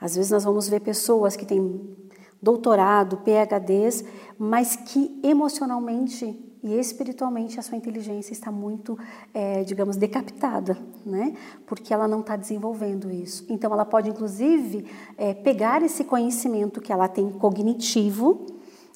Às 0.00 0.16
vezes 0.16 0.30
nós 0.30 0.44
vamos 0.44 0.68
ver 0.68 0.80
pessoas 0.80 1.36
que 1.36 1.46
têm 1.46 1.96
doutorado, 2.40 3.18
PhDs, 3.18 4.04
mas 4.38 4.74
que 4.74 5.20
emocionalmente 5.22 6.52
e 6.62 6.78
espiritualmente 6.78 7.58
a 7.58 7.62
sua 7.62 7.76
inteligência 7.76 8.32
está 8.32 8.50
muito, 8.50 8.96
é, 9.34 9.64
digamos, 9.64 9.96
decapitada, 9.96 10.78
né? 11.04 11.34
Porque 11.66 11.92
ela 11.92 12.06
não 12.06 12.20
está 12.20 12.36
desenvolvendo 12.36 13.10
isso. 13.10 13.44
Então, 13.48 13.72
ela 13.72 13.84
pode, 13.84 14.08
inclusive, 14.08 14.86
é, 15.18 15.34
pegar 15.34 15.82
esse 15.82 16.04
conhecimento 16.04 16.80
que 16.80 16.92
ela 16.92 17.08
tem 17.08 17.30
cognitivo 17.30 18.46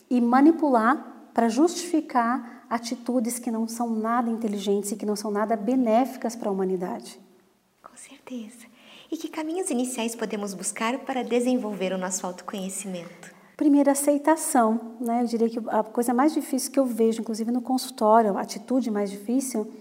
e 0.09 0.21
manipular 0.21 1.31
para 1.35 1.49
justificar 1.49 2.56
atitudes 2.69 3.39
que 3.39 3.51
não 3.51 3.67
são 3.67 3.91
nada 3.91 4.31
inteligentes 4.31 4.93
e 4.93 4.97
que 4.97 5.07
não 5.07 5.17
são 5.17 5.31
nada 5.31 5.57
benéficas 5.57 6.35
para 6.37 6.49
a 6.49 6.53
humanidade. 6.53 7.21
Com 7.83 7.97
certeza. 7.97 8.67
E 9.11 9.17
que 9.17 9.29
caminhos 9.29 9.71
iniciais 9.71 10.15
podemos 10.15 10.53
buscar 10.53 10.99
para 11.01 11.23
desenvolver 11.23 11.93
o 11.93 11.99
nosso 11.99 12.27
autoconhecimento? 12.27 13.35
Primeiro, 13.57 13.91
aceitação. 13.91 14.97
Né? 15.01 15.23
Eu 15.23 15.27
diria 15.27 15.49
que 15.49 15.59
a 15.69 15.83
coisa 15.83 16.13
mais 16.13 16.35
difícil 16.35 16.71
que 16.71 16.79
eu 16.79 16.85
vejo, 16.85 17.23
inclusive 17.23 17.51
no 17.51 17.63
consultório, 17.63 18.37
a 18.37 18.43
atitude 18.43 18.91
mais 18.91 19.11
difícil, 19.11 19.73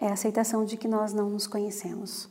é 0.00 0.08
a 0.08 0.14
aceitação 0.14 0.64
de 0.64 0.76
que 0.76 0.88
nós 0.88 1.12
não 1.12 1.30
nos 1.30 1.46
conhecemos. 1.46 2.28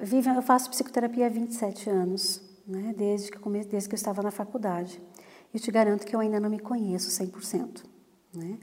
Vivian, 0.00 0.34
eu 0.34 0.42
faço 0.42 0.70
psicoterapia 0.70 1.26
há 1.26 1.28
27 1.28 1.90
anos, 1.90 2.42
né? 2.66 2.94
desde, 2.96 3.30
que 3.30 3.36
eu 3.36 3.52
desde 3.52 3.88
que 3.88 3.94
eu 3.94 3.98
estava 3.98 4.22
na 4.22 4.30
faculdade. 4.30 5.00
Eu 5.52 5.60
te 5.60 5.70
garanto 5.70 6.06
que 6.06 6.16
eu 6.16 6.20
ainda 6.20 6.40
não 6.40 6.48
me 6.48 6.58
conheço 6.58 7.10
100%, 7.22 7.84
né? 8.34 8.58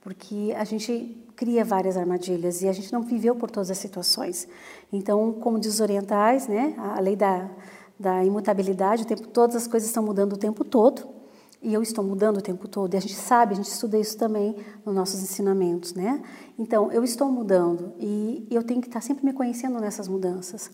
Porque 0.00 0.54
a 0.56 0.64
gente 0.64 1.26
cria 1.36 1.64
várias 1.64 1.96
armadilhas 1.96 2.62
e 2.62 2.68
a 2.68 2.72
gente 2.72 2.92
não 2.92 3.02
viveu 3.02 3.34
por 3.34 3.50
todas 3.50 3.70
as 3.70 3.78
situações. 3.78 4.48
Então, 4.92 5.32
como 5.34 5.58
diz 5.58 5.74
os 5.74 5.80
orientais, 5.80 6.48
né, 6.48 6.74
a 6.78 6.98
lei 7.00 7.16
da, 7.16 7.50
da 7.98 8.24
imutabilidade, 8.24 9.02
o 9.02 9.06
tempo, 9.06 9.28
todas 9.28 9.56
as 9.56 9.66
coisas 9.66 9.88
estão 9.88 10.02
mudando 10.02 10.32
o 10.32 10.36
tempo 10.38 10.64
todo, 10.64 11.20
e 11.62 11.74
eu 11.74 11.82
estou 11.82 12.02
mudando 12.02 12.38
o 12.38 12.40
tempo 12.40 12.66
todo, 12.66 12.94
e 12.94 12.96
a 12.96 13.00
gente 13.00 13.14
sabe, 13.14 13.52
a 13.52 13.56
gente 13.56 13.68
estuda 13.68 13.98
isso 13.98 14.16
também 14.16 14.56
nos 14.86 14.94
nossos 14.94 15.22
ensinamentos, 15.22 15.92
né? 15.92 16.22
Então, 16.58 16.90
eu 16.90 17.04
estou 17.04 17.30
mudando 17.30 17.92
e 17.98 18.46
eu 18.50 18.62
tenho 18.62 18.80
que 18.80 18.86
estar 18.86 19.02
sempre 19.02 19.26
me 19.26 19.34
conhecendo 19.34 19.78
nessas 19.78 20.08
mudanças. 20.08 20.70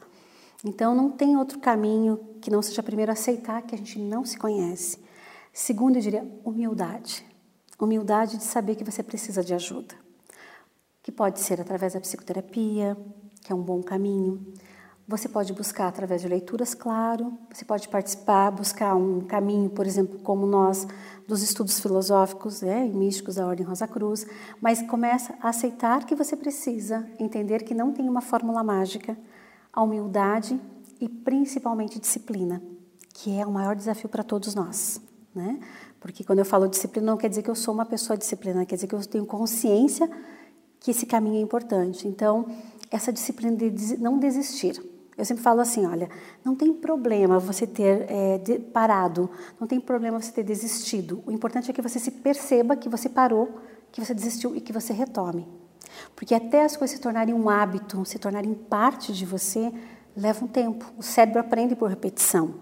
Então, 0.65 0.95
não 0.95 1.11
tem 1.11 1.37
outro 1.37 1.59
caminho 1.59 2.21
que 2.41 2.53
não 2.53 2.63
seja 2.63 2.85
primeiro 2.85 3.11
aceitar 3.11 3.63
que 3.63 3.75
a 3.75 3.79
gente 3.79 3.99
não 3.99 4.25
se 4.25 4.39
conhece 4.39 5.05
Segundo, 5.57 5.97
eu 5.97 6.03
diria 6.03 6.23
humildade. 6.45 7.25
Humildade 7.79 8.39
de 8.39 8.45
saber 8.45 8.75
que 8.75 8.85
você 8.85 9.03
precisa 9.03 9.45
de 9.45 9.53
ajuda. 9.53 9.95
Que 11.03 11.13
pode 11.13 11.41
ser 11.41 11.61
através 11.61 11.93
da 11.93 12.01
psicoterapia, 12.01 12.97
que 13.43 13.53
é 13.53 13.55
um 13.55 13.63
bom 13.63 13.83
caminho. 13.83 14.55
Você 15.07 15.29
pode 15.29 15.53
buscar 15.53 15.87
através 15.87 16.23
de 16.23 16.27
leituras, 16.29 16.75
claro. 16.75 17.39
Você 17.53 17.67
pode 17.67 17.89
participar, 17.89 18.51
buscar 18.51 18.97
um 18.97 19.21
caminho, 19.21 19.69
por 19.69 19.87
exemplo, 19.87 20.19
como 20.21 20.47
nós, 20.47 20.87
dos 21.29 21.43
estudos 21.43 21.79
filosóficos 21.79 22.63
né, 22.63 22.87
e 22.87 22.91
místicos 22.91 23.35
da 23.35 23.47
Ordem 23.47 23.67
Rosa 23.67 23.87
Cruz. 23.87 24.27
Mas 24.61 24.81
começa 24.83 25.35
a 25.43 25.51
aceitar 25.51 26.07
que 26.07 26.17
você 26.17 26.35
precisa, 26.35 27.07
entender 27.21 27.63
que 27.63 27.75
não 27.75 27.93
tem 27.93 28.09
uma 28.09 28.23
fórmula 28.23 28.65
mágica, 28.65 29.17
a 29.71 29.83
humildade 29.83 30.59
e 30.99 31.09
principalmente 31.09 32.01
disciplina, 32.01 32.63
que 33.13 33.39
é 33.39 33.47
o 33.47 33.53
maior 33.53 33.77
desafio 33.77 34.09
para 34.09 34.25
todos 34.25 34.55
nós 34.55 35.01
né? 35.37 35.61
Porque 36.07 36.23
quando 36.23 36.39
eu 36.39 36.45
falo 36.45 36.69
disciplina, 36.69 37.05
não 37.05 37.17
quer 37.17 37.29
dizer 37.29 37.43
que 37.43 37.51
eu 37.51 37.55
sou 37.57 37.75
uma 37.75 37.85
pessoa 37.85 38.17
disciplinada, 38.17 38.65
quer 38.65 38.77
dizer 38.77 38.87
que 38.87 38.95
eu 38.95 39.05
tenho 39.05 39.27
consciência 39.27 40.09
que 40.79 40.93
esse 40.93 41.05
caminho 41.05 41.39
é 41.39 41.41
importante. 41.41 42.07
Então, 42.07 42.47
essa 42.93 43.13
disciplina 43.13 43.57
de 43.57 43.99
não 43.99 44.17
desistir. 44.17 44.81
Eu 45.19 45.25
sempre 45.25 45.43
falo 45.43 45.61
assim, 45.61 45.85
olha, 45.85 46.09
não 46.45 46.55
tem 46.55 46.73
problema 46.73 47.41
você 47.41 47.67
ter 47.67 48.07
é, 48.09 48.39
de, 48.39 48.61
parado, 48.61 49.29
não 49.59 49.67
tem 49.67 49.81
problema 49.81 50.21
você 50.21 50.31
ter 50.31 50.45
desistido. 50.45 51.25
O 51.27 51.33
importante 51.33 51.73
é 51.73 51.75
que 51.75 51.83
você 51.83 51.99
se 51.99 52.13
perceba 52.13 52.77
que 52.77 52.89
você 52.89 53.09
parou, 53.09 53.59
que 53.91 54.01
você 54.01 54.15
desistiu 54.15 54.55
e 54.55 54.61
que 54.61 54.73
você 54.73 54.93
retome. 54.93 55.45
Porque 56.15 56.37
até 56.37 56.65
as 56.65 56.77
coisas 56.77 56.97
se 56.97 57.03
tornarem 57.03 57.35
um 57.35 57.51
hábito, 57.51 58.05
se 58.05 58.17
tornarem 58.17 58.55
parte 58.55 59.13
de 59.13 59.27
você, 59.27 59.73
leva 60.17 60.45
um 60.45 60.49
tempo. 60.49 60.91
O 60.97 61.03
cérebro 61.03 61.41
aprende 61.41 61.77
por 61.77 61.89
repetição. 61.89 62.55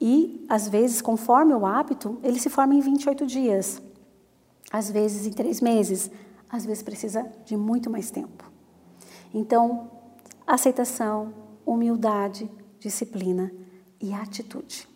E, 0.00 0.44
às 0.48 0.68
vezes, 0.68 1.00
conforme 1.00 1.54
o 1.54 1.64
hábito, 1.64 2.18
ele 2.22 2.38
se 2.38 2.50
forma 2.50 2.74
em 2.74 2.80
28 2.80 3.26
dias. 3.26 3.80
Às 4.70 4.90
vezes, 4.90 5.26
em 5.26 5.32
três 5.32 5.60
meses. 5.60 6.10
Às 6.50 6.66
vezes, 6.66 6.82
precisa 6.82 7.26
de 7.44 7.56
muito 7.56 7.88
mais 7.88 8.10
tempo. 8.10 8.44
Então, 9.32 9.90
aceitação, 10.46 11.32
humildade, 11.64 12.50
disciplina 12.78 13.52
e 14.00 14.12
atitude. 14.12 14.88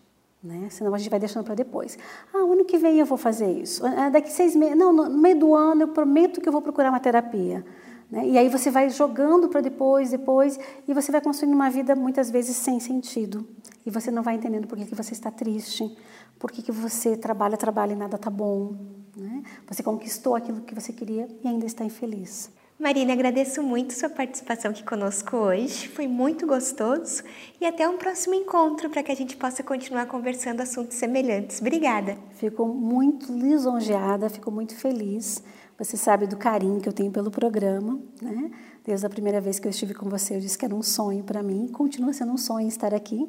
Né? 0.42 0.68
Senão 0.70 0.94
a 0.94 0.98
gente 0.98 1.10
vai 1.10 1.20
deixando 1.20 1.44
para 1.44 1.54
depois. 1.54 1.98
Ah, 2.32 2.38
ano 2.38 2.64
que 2.64 2.78
vem 2.78 2.98
eu 2.98 3.06
vou 3.06 3.18
fazer 3.18 3.50
isso. 3.50 3.84
Ah, 3.84 4.08
daqui 4.08 4.30
seis 4.32 4.56
meses. 4.56 4.76
Não, 4.76 4.92
no 4.92 5.10
meio 5.10 5.38
do 5.38 5.54
ano 5.54 5.82
eu 5.82 5.88
prometo 5.88 6.40
que 6.40 6.48
eu 6.48 6.52
vou 6.52 6.62
procurar 6.62 6.90
uma 6.90 7.00
terapia. 7.00 7.64
Né? 8.10 8.28
E 8.28 8.38
aí 8.38 8.48
você 8.48 8.70
vai 8.70 8.90
jogando 8.90 9.48
para 9.48 9.60
depois, 9.60 10.10
depois, 10.10 10.58
e 10.86 10.92
você 10.92 11.12
vai 11.12 11.20
construindo 11.20 11.54
uma 11.54 11.70
vida 11.70 11.94
muitas 11.94 12.30
vezes 12.30 12.56
sem 12.56 12.80
sentido. 12.80 13.46
E 13.86 13.90
você 13.90 14.10
não 14.10 14.22
vai 14.22 14.34
entendendo 14.34 14.66
por 14.66 14.76
que, 14.76 14.84
que 14.84 14.94
você 14.94 15.12
está 15.12 15.30
triste, 15.30 15.96
por 16.38 16.50
que, 16.50 16.62
que 16.62 16.72
você 16.72 17.16
trabalha, 17.16 17.56
trabalha 17.56 17.92
e 17.92 17.96
nada 17.96 18.16
está 18.16 18.30
bom. 18.30 18.74
Né? 19.16 19.42
Você 19.68 19.82
conquistou 19.82 20.34
aquilo 20.34 20.60
que 20.62 20.74
você 20.74 20.92
queria 20.92 21.28
e 21.42 21.48
ainda 21.48 21.66
está 21.66 21.84
infeliz. 21.84 22.50
Marina, 22.78 23.12
agradeço 23.12 23.62
muito 23.62 23.92
sua 23.92 24.08
participação 24.08 24.70
aqui 24.70 24.82
conosco 24.82 25.36
hoje. 25.36 25.86
Foi 25.88 26.08
muito 26.08 26.46
gostoso. 26.46 27.22
E 27.60 27.66
até 27.66 27.86
um 27.86 27.98
próximo 27.98 28.34
encontro 28.34 28.88
para 28.88 29.02
que 29.02 29.12
a 29.12 29.14
gente 29.14 29.36
possa 29.36 29.62
continuar 29.62 30.06
conversando 30.06 30.62
assuntos 30.62 30.96
semelhantes. 30.96 31.60
Obrigada. 31.60 32.16
Fico 32.36 32.64
muito 32.64 33.30
lisonjeada, 33.30 34.30
fico 34.30 34.50
muito 34.50 34.74
feliz 34.74 35.42
você 35.84 35.96
sabe 35.96 36.26
do 36.26 36.36
carinho 36.36 36.78
que 36.78 36.88
eu 36.88 36.92
tenho 36.92 37.10
pelo 37.10 37.30
programa, 37.30 37.98
né? 38.20 38.50
Desde 38.84 39.06
a 39.06 39.08
primeira 39.08 39.40
vez 39.40 39.58
que 39.58 39.66
eu 39.66 39.70
estive 39.70 39.94
com 39.94 40.10
você, 40.10 40.36
eu 40.36 40.40
disse 40.40 40.56
que 40.56 40.64
era 40.64 40.74
um 40.74 40.82
sonho 40.82 41.24
para 41.24 41.42
mim, 41.42 41.68
continua 41.68 42.12
sendo 42.12 42.32
um 42.32 42.36
sonho 42.36 42.68
estar 42.68 42.92
aqui 42.92 43.26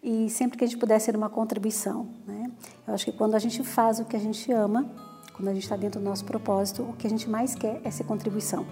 e 0.00 0.30
sempre 0.30 0.56
que 0.56 0.62
a 0.62 0.66
gente 0.66 0.78
puder 0.78 1.00
ser 1.00 1.16
uma 1.16 1.28
contribuição, 1.28 2.08
né? 2.24 2.52
Eu 2.86 2.94
acho 2.94 3.04
que 3.04 3.12
quando 3.12 3.34
a 3.34 3.38
gente 3.40 3.64
faz 3.64 3.98
o 3.98 4.04
que 4.04 4.14
a 4.14 4.18
gente 4.18 4.50
ama, 4.52 4.88
quando 5.32 5.48
a 5.48 5.54
gente 5.54 5.64
está 5.64 5.76
dentro 5.76 6.00
do 6.00 6.04
nosso 6.04 6.24
propósito, 6.24 6.84
o 6.84 6.92
que 6.92 7.04
a 7.04 7.10
gente 7.10 7.28
mais 7.28 7.56
quer 7.56 7.80
é 7.82 7.90
ser 7.90 8.04
contribuição. 8.04 8.64